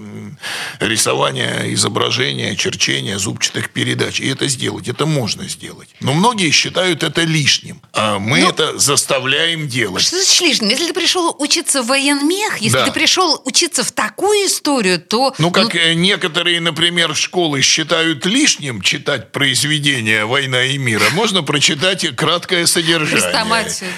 рисования 0.79 1.73
изображения, 1.73 2.55
черчения 2.55 2.80
зубчатых 3.17 3.69
передач. 3.69 4.19
И 4.19 4.27
это 4.27 4.47
сделать. 4.47 4.87
Это 4.87 5.05
можно 5.05 5.47
сделать. 5.47 5.89
Но 5.99 6.13
многие 6.13 6.51
считают 6.51 7.03
это 7.03 7.21
лишним. 7.23 7.81
А 7.93 8.19
мы 8.19 8.39
Ну, 8.41 8.49
это 8.49 8.77
заставляем 8.77 9.67
делать. 9.67 10.03
Что 10.03 10.17
значит 10.17 10.41
лишним? 10.41 10.69
Если 10.69 10.87
ты 10.87 10.93
пришел 10.93 11.35
учиться 11.39 11.83
в 11.83 11.87
военмех, 11.87 12.57
если 12.59 12.77
Да. 12.77 12.85
ты 12.85 12.91
пришел 12.91 13.41
учиться 13.45 13.83
в 13.83 13.91
такую 13.91 14.47
историю, 14.47 14.99
то... 14.99 15.33
Ну, 15.37 15.51
как 15.51 15.75
э, 15.75 15.93
некоторые, 15.93 16.59
например, 16.59 17.15
школы 17.15 17.61
считают 17.61 18.25
лишним 18.25 18.81
читать 18.81 19.31
произведения 19.31 20.25
«Война 20.25 20.63
и 20.63 20.77
мир», 20.77 21.01
а 21.05 21.13
можно 21.13 21.43
прочитать 21.43 22.05
краткое 22.15 22.65
содержание. 22.65 23.21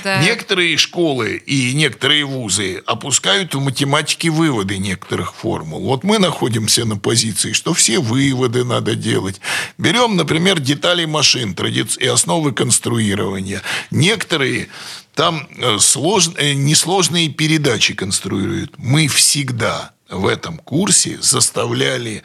Да. 0.03 0.17
Некоторые 0.23 0.77
школы 0.77 1.41
и 1.45 1.73
некоторые 1.73 2.25
вузы 2.25 2.81
опускают 2.85 3.53
в 3.55 3.59
математике 3.59 4.29
выводы 4.29 4.77
некоторых 4.77 5.33
формул. 5.35 5.81
Вот 5.81 6.03
мы 6.03 6.19
находимся 6.19 6.85
на 6.85 6.97
позиции, 6.97 7.53
что 7.53 7.73
все 7.73 7.99
выводы 7.99 8.62
надо 8.63 8.95
делать. 8.95 9.39
Берем, 9.77 10.15
например, 10.15 10.59
детали 10.59 11.05
машин 11.05 11.55
и 11.97 12.07
основы 12.07 12.51
конструирования. 12.51 13.61
Некоторые 13.91 14.69
там 15.15 15.47
э, 15.57 15.75
слож- 15.77 16.35
э, 16.37 16.53
несложные 16.53 17.29
передачи 17.29 17.93
конструируют. 17.93 18.73
Мы 18.77 19.07
всегда 19.07 19.91
в 20.09 20.27
этом 20.27 20.57
курсе 20.57 21.17
заставляли 21.21 22.23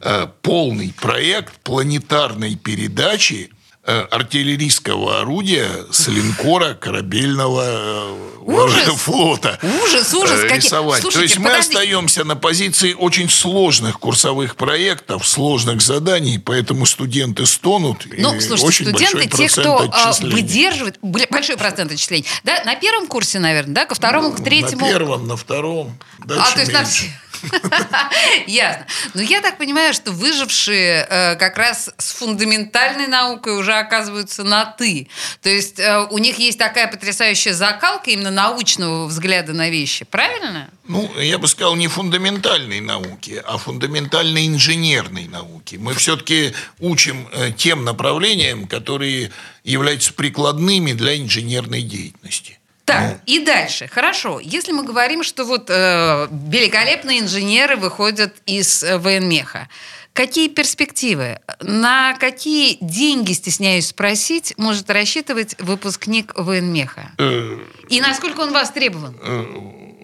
э, 0.00 0.26
полный 0.42 0.92
проект 1.00 1.54
планетарной 1.60 2.56
передачи 2.56 3.50
артиллерийского 3.88 5.20
орудия 5.20 5.68
с 5.90 6.08
линкора 6.08 6.74
корабельного 6.74 7.62
э, 7.64 8.28
Ужас! 8.42 8.84
флота 8.96 9.58
Ужас, 9.84 10.12
ужас, 10.14 10.40
э, 10.40 10.42
какие- 10.48 10.56
рисовать. 10.56 11.00
Слушайте, 11.02 11.18
То 11.18 11.22
есть 11.24 11.38
мы 11.38 11.44
подождите. 11.50 11.78
остаемся 11.78 12.24
на 12.24 12.36
позиции 12.36 12.92
очень 12.94 13.28
сложных 13.28 13.98
курсовых 13.98 14.56
проектов, 14.56 15.26
сложных 15.26 15.80
заданий, 15.82 16.38
поэтому 16.38 16.86
студенты 16.86 17.46
стонут. 17.46 18.06
и 18.06 18.20
Ну, 18.20 18.38
слушайте, 18.40 18.66
очень 18.66 18.86
студенты, 18.88 19.28
те, 19.28 19.48
кто 19.48 19.78
а, 19.78 19.84
отчислений. 20.10 20.34
выдерживает 20.34 20.98
большой 21.00 21.56
процент 21.56 21.92
отчислений, 21.92 22.26
да, 22.44 22.62
на 22.64 22.74
первом 22.76 23.06
курсе, 23.06 23.38
наверное, 23.38 23.74
да, 23.74 23.84
ко 23.86 23.94
второму, 23.94 24.32
к 24.32 24.42
третьему. 24.42 24.80
На 24.86 24.92
первом, 24.92 25.26
на 25.26 25.36
втором. 25.36 25.98
А, 26.20 26.26
дальше 26.26 26.54
то 26.54 26.60
есть 26.60 26.72
на 26.72 26.78
меньше. 26.82 26.92
все. 27.04 27.10
Ясно. 28.46 28.86
Но 29.14 29.22
я 29.22 29.40
так 29.40 29.58
понимаю, 29.58 29.94
что 29.94 30.12
выжившие 30.12 31.06
э, 31.08 31.36
как 31.36 31.56
раз 31.56 31.90
с 31.98 32.12
фундаментальной 32.12 33.06
наукой 33.06 33.58
уже 33.58 33.74
оказываются 33.74 34.44
на 34.44 34.64
«ты». 34.64 35.08
То 35.42 35.48
есть 35.48 35.78
э, 35.78 36.06
у 36.10 36.18
них 36.18 36.38
есть 36.38 36.58
такая 36.58 36.88
потрясающая 36.88 37.54
закалка 37.54 38.10
именно 38.10 38.30
научного 38.30 39.06
взгляда 39.06 39.52
на 39.52 39.70
вещи. 39.70 40.04
Правильно? 40.04 40.70
Ну, 40.86 41.10
я 41.20 41.38
бы 41.38 41.48
сказал, 41.48 41.76
не 41.76 41.88
фундаментальной 41.88 42.80
науки, 42.80 43.42
а 43.44 43.58
фундаментальной 43.58 44.46
инженерной 44.46 45.28
науки. 45.28 45.76
Мы 45.76 45.94
все-таки 45.94 46.54
учим 46.78 47.28
э, 47.32 47.52
тем 47.56 47.84
направлениям, 47.84 48.66
которые 48.66 49.30
являются 49.64 50.12
прикладными 50.12 50.92
для 50.92 51.16
инженерной 51.18 51.82
деятельности. 51.82 52.57
Так, 52.88 53.20
и 53.26 53.38
дальше. 53.40 53.86
Хорошо. 53.88 54.40
Если 54.40 54.72
мы 54.72 54.82
говорим, 54.82 55.22
что 55.22 55.44
вот 55.44 55.68
э, 55.70 56.26
великолепные 56.30 57.20
инженеры 57.20 57.76
выходят 57.76 58.34
из 58.46 58.82
э, 58.82 58.98
военмеха, 58.98 59.68
какие 60.14 60.48
перспективы? 60.48 61.38
На 61.60 62.14
какие 62.14 62.78
деньги, 62.80 63.32
стесняюсь 63.32 63.88
спросить, 63.88 64.54
может 64.56 64.90
рассчитывать 64.90 65.54
выпускник 65.58 66.32
военмеха? 66.36 67.12
Э, 67.18 67.58
И 67.88 68.00
насколько 68.00 68.40
он 68.40 68.52
востребован? 68.52 69.14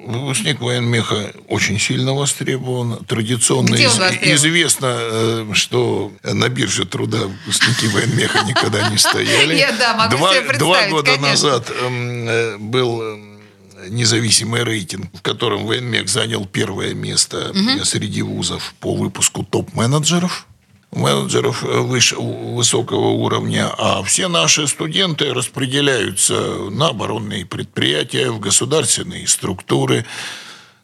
Выпускник 0.07 0.61
военмеха 0.61 1.33
очень 1.49 1.79
сильно 1.79 2.13
востребован. 2.15 3.05
Традиционно 3.07 3.75
из- 3.75 3.97
востребован? 3.99 4.35
известно, 4.35 4.87
э, 4.99 5.47
что 5.55 6.13
на 6.23 6.49
бирже 6.49 6.85
труда 6.87 7.19
выпускники 7.27 7.89
военмеха 7.89 8.45
никогда 8.45 8.89
не 8.91 8.99
стояли. 8.99 9.55
Я, 9.59 9.73
да, 9.73 9.95
могу 9.95 10.17
два, 10.17 10.33
себе 10.33 10.43
представить, 10.43 10.59
Два 10.61 10.89
года 10.89 11.11
конечно. 11.13 11.29
назад 11.31 11.71
эм, 11.81 12.29
э, 12.29 12.57
был 12.59 13.03
эм, 13.03 13.41
независимый 13.89 14.65
рейтинг, 14.65 15.11
в 15.17 15.23
котором 15.23 15.67
военмех 15.67 16.09
занял 16.09 16.47
первое 16.47 16.95
место 16.95 17.53
э, 17.55 17.85
среди 17.85 18.23
вузов 18.23 18.75
по 18.81 18.95
выпуску 18.95 19.43
топ-менеджеров 19.45 20.47
менеджеров 20.95 21.65
э, 21.65 21.81
выше, 21.81 22.17
высокого 22.17 23.09
уровня, 23.09 23.71
а 23.77 24.03
все 24.03 24.29
наши 24.29 24.67
студенты 24.67 25.33
распределяются 25.35 26.35
на 26.71 26.89
оборонные 26.89 27.45
предприятия, 27.45 28.31
в 28.31 28.41
государственные 28.41 29.27
структуры, 29.27 30.05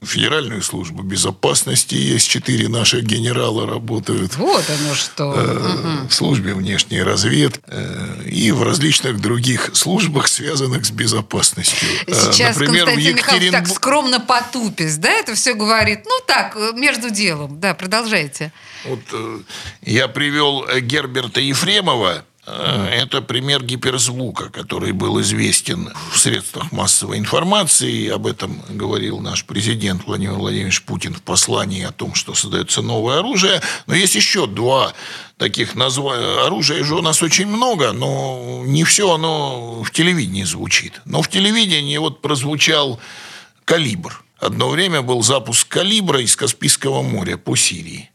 Федеральную 0.03 0.63
службу 0.63 1.03
безопасности. 1.03 1.95
Есть 1.95 2.29
четыре 2.29 2.69
наших 2.69 3.03
генерала 3.05 3.67
работают 3.67 4.35
Вот 4.37 4.65
оно 4.71 4.95
что. 4.95 5.35
э, 5.37 6.09
в 6.09 6.15
службе 6.15 6.55
внешней 6.55 7.03
разведки 7.03 7.61
э, 7.67 8.23
и 8.25 8.51
в 8.51 8.63
различных 8.63 9.21
других 9.21 9.71
службах, 9.75 10.29
связанных 10.29 10.87
с 10.87 10.91
безопасностью. 10.91 11.89
Э, 12.07 12.13
Сейчас 12.33 12.57
Например, 12.57 12.87
Константин 12.87 13.17
Михайлович 13.17 13.51
так 13.53 13.69
скромно 13.69 14.21
потупись, 14.21 14.97
да, 14.97 15.11
это 15.11 15.35
все 15.35 15.53
говорит? 15.55 16.01
Ну 16.07 16.19
так, 16.27 16.57
между 16.75 17.11
делом. 17.11 17.61
Да, 17.61 17.75
продолжайте. 17.75 18.53
Вот 18.87 19.01
э, 19.13 19.41
я 19.83 20.09
привел 20.09 20.67
Герберта 20.81 21.41
Ефремова. 21.41 22.25
Э, 22.51 22.89
Это 23.03 23.23
пример 23.23 23.63
гиперзвука, 23.63 24.51
который 24.51 24.93
был 24.93 25.21
известен 25.21 25.93
в 26.13 26.19
средствах 26.19 26.73
массовой 26.73 27.19
информации. 27.19 28.09
Об 28.09 28.27
этом 28.27 28.63
говорил 28.69 29.21
наш 29.21 29.45
президент 29.45 30.07
Владимир 30.07 30.35
Владимирович 30.35 30.83
Путин 30.83 31.15
в 31.15 31.23
послании 31.23 31.85
о 31.85 31.93
том, 31.93 32.15
что 32.15 32.35
создается 32.35 32.83
новое 32.83 33.19
оружие. 33.21 33.61
Но 33.87 33.95
есть 33.95 34.15
еще 34.15 34.47
два 34.47 34.93
таких 35.37 35.75
названия. 35.75 36.45
Оружия 36.47 36.85
же 36.85 36.97
у 36.97 37.03
нас 37.03 37.23
очень 37.23 37.47
много, 37.47 37.93
но 37.93 38.63
не 38.67 38.85
все 38.85 39.15
оно 39.15 39.83
в 39.83 39.91
телевидении 39.91 40.45
звучит. 40.45 41.01
Но 41.05 41.23
в 41.23 41.29
телевидении 41.29 41.97
вот 41.99 42.21
прозвучал 42.21 43.01
«Калибр». 43.65 44.23
Одно 44.39 44.71
время 44.71 45.03
был 45.03 45.23
запуск 45.23 45.69
«Калибра» 45.69 46.21
из 46.21 46.35
Каспийского 46.35 47.03
моря 47.03 47.37
по 47.37 47.57
Сирии. 47.57 48.11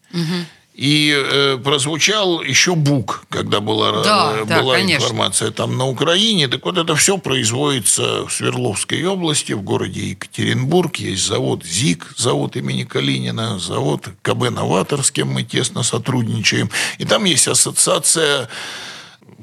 И 0.75 1.15
э, 1.15 1.57
прозвучал 1.63 2.41
еще 2.41 2.75
БУК, 2.75 3.25
когда 3.29 3.61
была, 3.61 4.03
Да, 4.03 4.33
э, 4.35 4.45
да, 4.45 4.61
была 4.61 4.75
конечно. 4.75 5.05
информация 5.05 5.51
там 5.51 5.77
на 5.77 5.87
Украине. 5.87 6.49
Так 6.49 6.65
вот, 6.65 6.77
это 6.77 6.95
все 6.95 7.17
производится 7.17 8.25
в 8.25 8.29
Свердловской 8.33 9.05
области, 9.05 9.53
в 9.53 9.61
городе 9.61 10.09
Екатеринбург. 10.09 10.97
Есть 10.97 11.25
завод 11.25 11.63
ЗИК, 11.63 12.13
завод 12.17 12.57
имени 12.57 12.83
Калинина, 12.83 13.57
завод 13.57 14.09
КБ 14.21 14.49
«Новатор», 14.49 15.01
с 15.01 15.11
кем 15.11 15.29
мы 15.29 15.43
тесно 15.43 15.81
сотрудничаем. 15.81 16.69
И 16.97 17.05
там 17.05 17.23
есть 17.23 17.47
ассоциация 17.47 18.49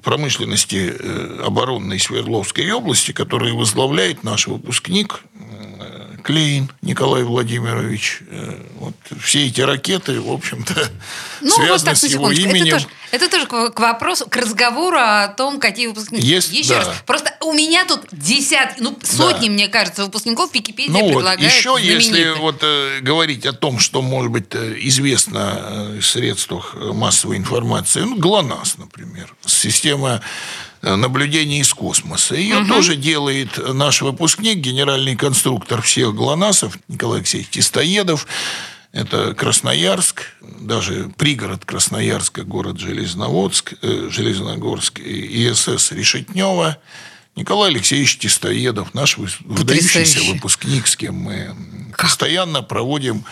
промышленности 0.03 0.93
э, 0.99 1.43
оборонной 1.47 1.99
Свердловской 1.99 2.71
области, 2.73 3.13
которую 3.13 3.57
возглавляет 3.57 4.23
наш 4.23 4.49
выпускник 4.49 5.21
э, 5.35 6.02
Клейн 6.23 6.71
Николай 6.83 7.23
Владимирович. 7.25 8.21
Э, 8.29 8.61
Вот 8.79 8.95
все 9.21 9.47
эти 9.47 9.61
ракеты, 9.61 10.21
в 10.21 10.31
общем-то, 10.31 10.75
Ну, 11.41 11.49
вот 11.49 11.57
связаны 11.57 11.91
так, 11.91 11.97
с 11.97 12.05
его 12.05 12.31
именем. 12.31 12.77
Это 12.77 12.77
тоже, 12.77 12.87
это 13.11 13.29
тоже 13.29 13.71
к, 13.73 13.79
вопросу, 13.81 14.27
к 14.29 14.37
разговору 14.37 14.97
о 14.99 15.29
том, 15.29 15.61
какие 15.61 15.87
выпускники. 15.89 16.27
Есть, 16.27 16.53
Еще 16.53 16.71
да. 16.71 16.79
раз. 16.79 16.89
Просто 17.07 17.35
у 17.43 17.53
меня 17.53 17.85
тут 17.85 18.01
десятки, 18.13 18.81
ну, 18.81 18.99
сотни, 19.03 19.49
мне 19.49 19.69
кажется, 19.69 20.05
выпускников 20.05 20.55
Википедия 20.55 20.93
Ну 20.93 21.01
вот, 21.01 21.15
предлагает 21.15 21.53
еще 21.53 21.77
если 21.81 22.11
знаменитых. 22.11 22.39
вот 22.41 22.59
э, 22.63 23.01
говорить 23.01 23.45
о 23.47 23.53
том, 23.53 23.79
что 23.79 24.01
может 24.03 24.31
быть 24.31 24.47
э, 24.55 24.75
известно 24.81 25.59
э, 25.61 25.99
в 26.01 26.07
средствах 26.07 26.75
массовой 26.75 27.37
информации, 27.37 28.01
ну, 28.03 28.17
ГЛОНАСС, 28.17 28.79
например, 28.79 29.35
система 29.45 30.21
наблюдения 30.83 31.61
из 31.61 31.73
космоса. 31.73 32.35
Ее 32.35 32.65
тоже 32.67 32.97
делает 32.97 33.59
наш 33.75 34.03
выпускник, 34.03 34.59
генеральный 34.59 35.17
конструктор 35.17 35.81
всех 35.81 36.15
ГЛОНАССов 36.15 36.77
Николай 36.89 37.19
Алексеевич 37.19 37.49
Тистоедов. 37.51 38.27
Это 38.93 39.33
Красноярск, 39.35 40.25
даже 40.61 41.11
пригород 41.17 41.65
Красноярска, 41.65 42.43
город 42.43 42.79
Железноводск, 42.79 43.75
э, 43.81 44.09
Железногорск, 44.11 45.01
ИСС 45.01 45.93
Решетнева. 45.93 46.77
Николай 47.35 47.71
Алексеевич 47.71 48.19
Тистоедов, 48.19 48.93
наш 48.93 49.17
вы- 49.17 49.29
выдающийся 49.47 50.19
выпускник, 50.35 50.87
с 50.87 50.97
кем 50.97 51.15
мы 51.15 51.57
постоянно 51.97 52.61
проводим 52.63 53.25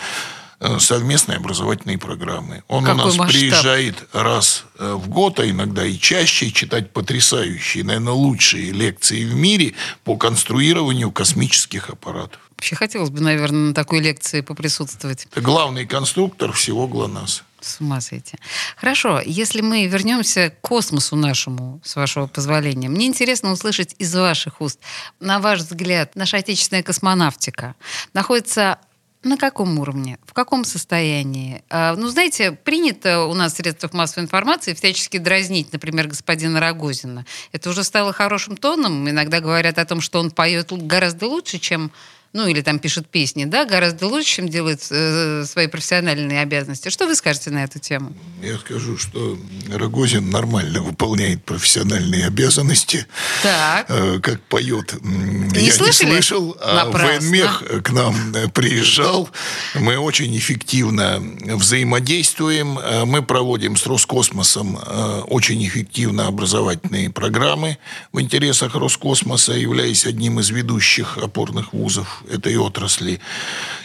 совместные 0.79 1.37
образовательные 1.37 1.97
программы. 1.97 2.63
Он 2.67 2.83
Какой 2.83 3.01
у 3.01 3.05
нас 3.05 3.17
масштаб? 3.17 3.39
приезжает 3.39 4.07
раз 4.13 4.65
э, 4.77 4.93
в 4.93 5.09
год, 5.09 5.39
а 5.39 5.49
иногда 5.49 5.85
и 5.85 5.97
чаще, 5.97 6.51
читать 6.51 6.91
потрясающие, 6.91 7.83
наверное, 7.83 8.13
лучшие 8.13 8.71
лекции 8.71 9.23
в 9.25 9.33
мире 9.33 9.73
по 10.03 10.17
конструированию 10.17 11.11
космических 11.11 11.89
аппаратов. 11.89 12.39
Вообще 12.57 12.75
хотелось 12.75 13.09
бы, 13.09 13.21
наверное, 13.21 13.69
на 13.69 13.73
такой 13.73 14.01
лекции 14.01 14.41
поприсутствовать. 14.41 15.27
Это 15.31 15.41
главный 15.41 15.87
конструктор 15.87 16.51
всего 16.51 16.87
ГЛОНАСС. 16.87 17.43
С 17.59 17.79
ума 17.79 18.01
сойти. 18.01 18.37
Хорошо, 18.75 19.21
если 19.23 19.61
мы 19.61 19.87
вернемся 19.87 20.49
к 20.51 20.61
космосу 20.61 21.15
нашему, 21.15 21.79
с 21.83 21.95
вашего 21.95 22.27
позволения, 22.27 22.89
мне 22.89 23.07
интересно 23.07 23.51
услышать 23.51 23.95
из 23.97 24.13
ваших 24.15 24.61
уст, 24.61 24.79
на 25.19 25.39
ваш 25.39 25.59
взгляд, 25.59 26.15
наша 26.15 26.37
отечественная 26.37 26.83
космонавтика 26.83 27.75
находится 28.13 28.79
на 29.23 29.37
каком 29.37 29.77
уровне? 29.79 30.17
В 30.25 30.33
каком 30.33 30.65
состоянии? 30.65 31.63
А, 31.69 31.95
ну, 31.95 32.07
знаете, 32.07 32.51
принято 32.51 33.25
у 33.25 33.33
нас 33.33 33.53
в 33.53 33.57
средствах 33.57 33.93
массовой 33.93 34.23
информации 34.23 34.73
всячески 34.73 35.17
дразнить, 35.17 35.71
например, 35.71 36.07
господина 36.07 36.59
Рогозина. 36.59 37.25
Это 37.51 37.69
уже 37.69 37.83
стало 37.83 38.13
хорошим 38.13 38.57
тоном. 38.57 39.07
Иногда 39.09 39.39
говорят 39.39 39.77
о 39.77 39.85
том, 39.85 40.01
что 40.01 40.19
он 40.19 40.31
поет 40.31 40.71
гораздо 40.71 41.27
лучше, 41.27 41.59
чем 41.59 41.91
ну 42.33 42.47
или 42.47 42.61
там 42.61 42.79
пишет 42.79 43.07
песни, 43.07 43.45
да, 43.45 43.65
гораздо 43.65 44.07
лучше, 44.07 44.35
чем 44.35 44.49
делает 44.49 44.85
э, 44.89 45.43
свои 45.45 45.67
профессиональные 45.67 46.41
обязанности. 46.41 46.89
Что 46.89 47.05
вы 47.07 47.15
скажете 47.15 47.49
на 47.51 47.63
эту 47.63 47.79
тему? 47.79 48.13
Я 48.41 48.57
скажу, 48.57 48.97
что 48.97 49.37
Рогозин 49.71 50.29
нормально 50.29 50.81
выполняет 50.81 51.43
профессиональные 51.43 52.25
обязанности. 52.25 53.05
Так. 53.43 53.85
Э, 53.89 54.19
как 54.21 54.41
поет. 54.43 54.95
Не 55.01 55.65
Я 55.65 55.73
слышали? 55.73 56.07
не 56.07 56.13
слышал, 56.13 56.55
а 56.61 56.85
Напрасно. 56.85 57.07
военмех 57.19 57.63
к 57.83 57.89
нам 57.91 58.15
э, 58.35 58.47
приезжал. 58.47 59.29
Мы 59.75 59.97
очень 59.97 60.35
эффективно 60.37 61.21
взаимодействуем. 61.41 62.77
Э, 62.79 63.05
Мы 63.05 63.21
проводим 63.23 63.75
с 63.75 63.85
Роскосмосом 63.85 64.77
э, 64.77 65.21
очень 65.27 65.65
эффективно 65.65 66.27
образовательные 66.27 67.09
программы 67.09 67.77
в 68.13 68.21
интересах 68.21 68.75
Роскосмоса, 68.75 69.53
являясь 69.53 70.05
одним 70.05 70.39
из 70.39 70.49
ведущих 70.49 71.17
опорных 71.17 71.73
вузов 71.73 72.20
этой 72.29 72.57
отрасли. 72.57 73.19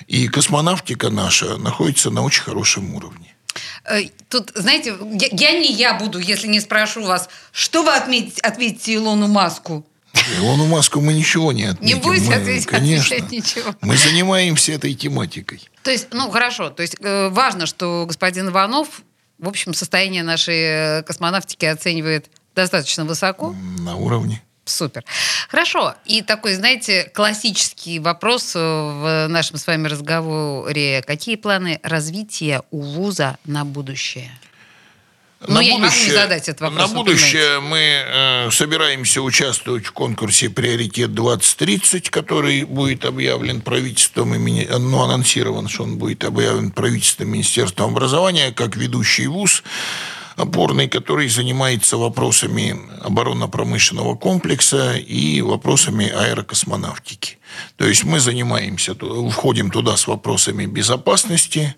И 0.07 0.29
космонавтика 0.29 1.11
наша 1.11 1.57
находится 1.57 2.11
на 2.11 2.23
очень 2.23 2.43
хорошем 2.43 2.95
уровне. 2.95 3.35
Э, 3.85 4.03
Тут, 4.29 4.53
знаете, 4.55 4.95
я, 5.21 5.29
я 5.31 5.59
не 5.59 5.73
я 5.73 5.95
буду, 5.95 6.19
если 6.19 6.49
не 6.49 6.61
спрошу 6.61 7.05
вас, 7.05 7.29
что 7.53 7.83
вы 7.83 7.95
отметите, 7.95 8.41
ответите 8.43 8.95
Илону 8.95 9.29
Маску? 9.29 9.87
Илону 10.39 10.67
Маску 10.67 11.01
мы 11.01 11.13
ничего 11.13 11.53
не 11.53 11.65
отметим. 11.65 11.97
Не 11.97 12.03
будете 12.03 12.27
Мы, 12.31 12.35
ответить, 12.35 12.67
конечно. 12.67 13.17
отвечать 13.17 13.31
ничего. 13.31 13.75
Мы 13.81 13.97
занимаемся 13.97 14.73
этой 14.73 14.95
тематикой. 14.95 15.69
То 15.83 15.91
есть, 15.91 16.09
ну 16.13 16.31
хорошо, 16.31 16.71
то 16.71 16.83
есть 16.83 16.97
э, 17.01 17.29
важно, 17.29 17.67
что 17.67 18.05
господин 18.07 18.49
Иванов, 18.49 19.03
в 19.39 19.49
общем, 19.49 19.75
состояние 19.75 20.23
нашей 20.23 20.59
э, 20.99 21.03
космонавтики 21.03 21.67
оценивает 21.67 22.31
достаточно 22.55 23.05
высоко. 23.05 23.55
На 23.79 23.97
уровне. 23.97 24.43
Супер. 24.67 25.05
Хорошо. 25.49 25.95
И 26.07 26.23
такой, 26.23 26.55
знаете, 26.55 27.11
классический 27.15 28.01
вопрос 28.01 28.57
э, 28.57 28.59
в 28.59 29.29
нашем 29.29 29.59
с 29.59 29.67
вами 29.67 29.87
разговоре. 29.87 31.03
Какие 31.07 31.37
планы 31.37 31.79
развития 31.85 32.63
у 32.73 32.81
вуза 32.81 33.39
на 33.45 33.65
будущее? 33.65 34.31
Ну, 35.47 35.61
я 35.61 35.75
не 35.75 35.79
могу 35.79 35.95
не 35.95 36.11
задать 36.11 36.49
этот 36.49 36.63
вопрос, 36.63 36.91
На 36.91 36.95
будущее 36.95 37.61
мы 37.61 37.79
э, 37.79 38.51
собираемся 38.51 39.23
участвовать 39.23 39.87
в 39.87 39.93
конкурсе 39.93 40.51
«Приоритет 40.51 41.11
2030», 41.11 42.11
который 42.11 42.65
будет 42.65 43.05
объявлен 43.05 43.61
правительством, 43.61 44.35
имени, 44.35 44.67
ну, 44.69 45.03
анонсирован, 45.03 45.69
что 45.69 45.85
он 45.85 45.99
будет 45.99 46.25
объявлен 46.25 46.73
правительством 46.73 47.29
Министерством 47.29 47.93
образования 47.93 48.51
как 48.51 48.77
ведущий 48.77 49.29
вуз 49.29 49.63
опорный, 50.37 50.89
который 50.89 51.29
занимается 51.29 51.97
вопросами 51.97 52.79
оборонно-промышленного 53.03 54.17
комплекса 54.17 54.95
и 54.95 55.41
вопросами 55.41 56.09
аэрокосмонавтики. 56.09 57.39
То 57.77 57.87
есть 57.87 58.05
мы 58.05 58.21
занимаемся, 58.21 58.95
входим 59.31 59.71
туда 59.71 59.97
с 59.97 60.07
вопросами 60.07 60.67
безопасности 60.67 61.75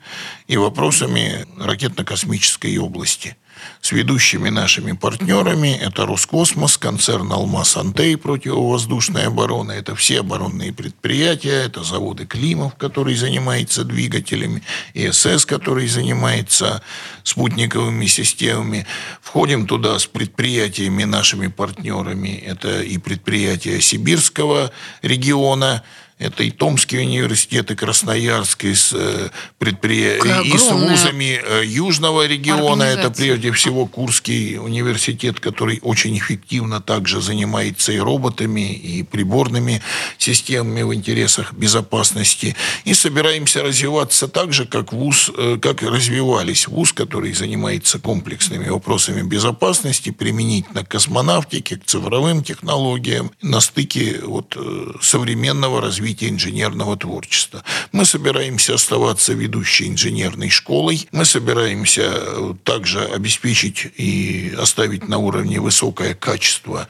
и 0.49 0.57
вопросами 0.57 1.47
ракетно-космической 1.57 2.77
области 2.79 3.37
с 3.81 3.92
ведущими 3.92 4.48
нашими 4.48 4.92
партнерами. 4.92 5.76
Это 5.81 6.07
Роскосмос, 6.07 6.78
концерн 6.78 7.33
«Алмаз 7.33 7.76
Антей» 7.76 8.16
противовоздушной 8.16 9.24
обороны. 9.26 9.72
Это 9.72 9.94
все 9.94 10.20
оборонные 10.20 10.72
предприятия. 10.72 11.64
Это 11.64 11.85
заводы 11.85 12.26
«Климов», 12.26 12.74
который 12.76 13.14
занимается 13.14 13.85
двигателями. 13.85 14.62
ИСС, 14.94 15.46
который 15.46 15.87
занимается 15.88 16.83
спутниковыми 17.22 18.07
системами. 18.07 18.87
Входим 19.22 19.66
туда 19.66 19.98
с 19.98 20.07
предприятиями 20.07 21.04
нашими 21.04 21.46
партнерами. 21.46 22.42
Это 22.46 22.83
и 22.83 22.98
предприятия 22.98 23.81
Сибирского 23.81 24.70
региона, 25.02 25.83
это 26.18 26.42
и 26.42 26.50
Томский 26.50 26.98
университет, 26.98 27.70
и 27.70 27.76
Красноярский 27.76 28.74
с 28.74 28.92
э, 28.92 29.31
предприятиями, 29.59 30.48
и 30.48 30.59
с 30.59 30.70
вузами 30.72 31.40
э, 31.40 31.62
Южного 31.64 32.26
региона. 32.26 32.83
Это 32.83 33.11
прежде 33.11 33.52
всего 33.52 33.87
Курский 33.87 34.59
университет, 34.59 35.38
который 35.38 35.78
очень 35.83 36.18
эффективно 36.18 36.81
также 36.81 37.20
занимается 37.20 37.92
и 37.92 37.98
роботами, 37.98 38.72
и 38.72 39.04
приборными 39.04 39.81
системами 40.18 40.83
в 40.83 40.92
интересах 40.92 41.52
безопасности. 41.52 42.57
И 42.85 42.94
собираемся 42.94 43.62
развиваться 43.62 44.26
так 44.26 44.52
же, 44.52 44.66
как 44.66 44.92
вуз, 44.92 45.31
э, 45.37 45.59
как 45.62 45.83
развивались. 45.83 46.66
Вуз, 46.66 46.92
который 46.92 47.33
занимается 47.33 48.00
комплексными 48.00 48.68
вопросами 48.68 49.22
безопасности, 49.22 50.11
применительно 50.11 50.85
к 50.85 50.88
космонавтике, 50.88 51.76
к 51.76 51.85
цифровым 51.85 52.42
технологиям, 52.42 53.31
на 53.40 53.61
стыке 53.61 54.20
вот, 54.24 54.57
современного 55.00 55.81
развития 55.81 56.08
инженерного 56.16 56.97
творчества. 56.97 57.62
Мы 57.92 58.05
собираемся 58.05 58.75
оставаться 58.75 59.33
ведущей 59.33 59.88
инженерной 59.88 60.51
школой. 60.51 61.09
Мы 61.12 61.25
собираемся 61.25 62.11
э, 62.12 62.55
также 62.64 63.05
обеспечить 63.05 63.87
и 63.97 64.55
оставить 64.59 65.09
на 65.09 65.18
уровне 65.18 65.61
высокое 65.61 66.14
качество 66.14 66.88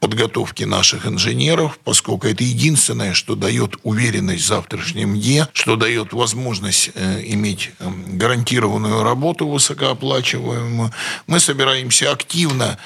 подготовки 0.00 0.64
наших 0.64 1.06
инженеров, 1.06 1.78
поскольку 1.82 2.26
это 2.26 2.44
единственное, 2.44 3.14
что 3.14 3.34
дает 3.34 3.76
уверенность 3.82 4.44
в 4.44 4.46
завтрашнем 4.46 5.18
дне, 5.18 5.48
что 5.52 5.76
дает 5.76 6.12
возможность 6.12 6.90
э, 6.94 7.22
иметь 7.26 7.70
э, 7.78 7.90
гарантированную 8.08 9.02
работу 9.02 9.48
высокооплачиваемую. 9.48 10.92
Мы 11.26 11.40
собираемся 11.40 12.12
активно 12.12 12.78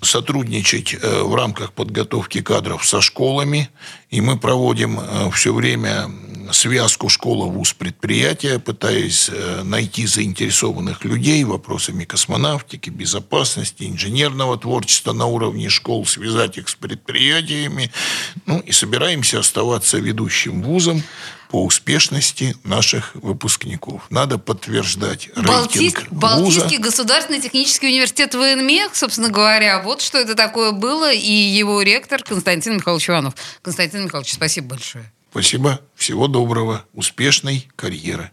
сотрудничать 0.00 0.94
э, 0.94 1.22
в 1.22 1.34
рамках 1.34 1.72
подготовки 1.72 2.40
кадров 2.40 2.86
со 2.86 3.00
школами, 3.00 3.70
и 4.10 4.20
мы 4.20 4.38
проводим 4.38 5.00
все 5.32 5.52
время 5.52 6.08
связку 6.52 7.08
школа-вуз 7.08 7.72
предприятия, 7.74 8.58
пытаясь 8.58 9.30
э, 9.32 9.62
найти 9.62 10.06
заинтересованных 10.06 11.04
людей 11.04 11.44
вопросами 11.44 12.04
космонавтики, 12.04 12.90
безопасности, 12.90 13.84
инженерного 13.84 14.58
творчества 14.58 15.12
на 15.12 15.26
уровне 15.26 15.68
школ, 15.68 16.06
связать 16.06 16.58
их 16.58 16.68
с 16.68 16.74
предприятиями. 16.74 17.90
Ну 18.46 18.60
и 18.60 18.72
собираемся 18.72 19.40
оставаться 19.40 19.98
ведущим 19.98 20.62
вузом 20.62 21.02
по 21.48 21.64
успешности 21.64 22.56
наших 22.64 23.14
выпускников. 23.14 24.02
Надо 24.10 24.38
подтверждать 24.38 25.28
Балтийс- 25.36 25.80
рейтинг 25.80 26.08
Балтийский 26.12 26.76
вуза. 26.78 26.90
государственный 26.90 27.40
технический 27.40 27.88
университет 27.88 28.34
ВНМЕХ, 28.34 28.94
собственно 28.94 29.30
говоря, 29.30 29.80
вот 29.82 30.00
что 30.02 30.18
это 30.18 30.34
такое 30.34 30.72
было, 30.72 31.12
и 31.12 31.32
его 31.32 31.80
ректор 31.82 32.22
Константин 32.22 32.76
Михайлович 32.76 33.08
Иванов. 33.08 33.34
Константин 33.62 34.04
Михайлович, 34.04 34.34
спасибо 34.34 34.68
большое. 34.70 35.10
Спасибо. 35.30 35.80
Всего 35.94 36.26
доброго. 36.26 36.84
Успешной 36.94 37.68
карьеры. 37.76 38.30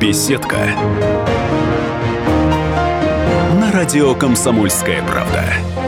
Беседка. 0.00 0.74
На 3.54 3.72
радио 3.72 4.14
«Комсомольская 4.14 5.02
правда». 5.02 5.87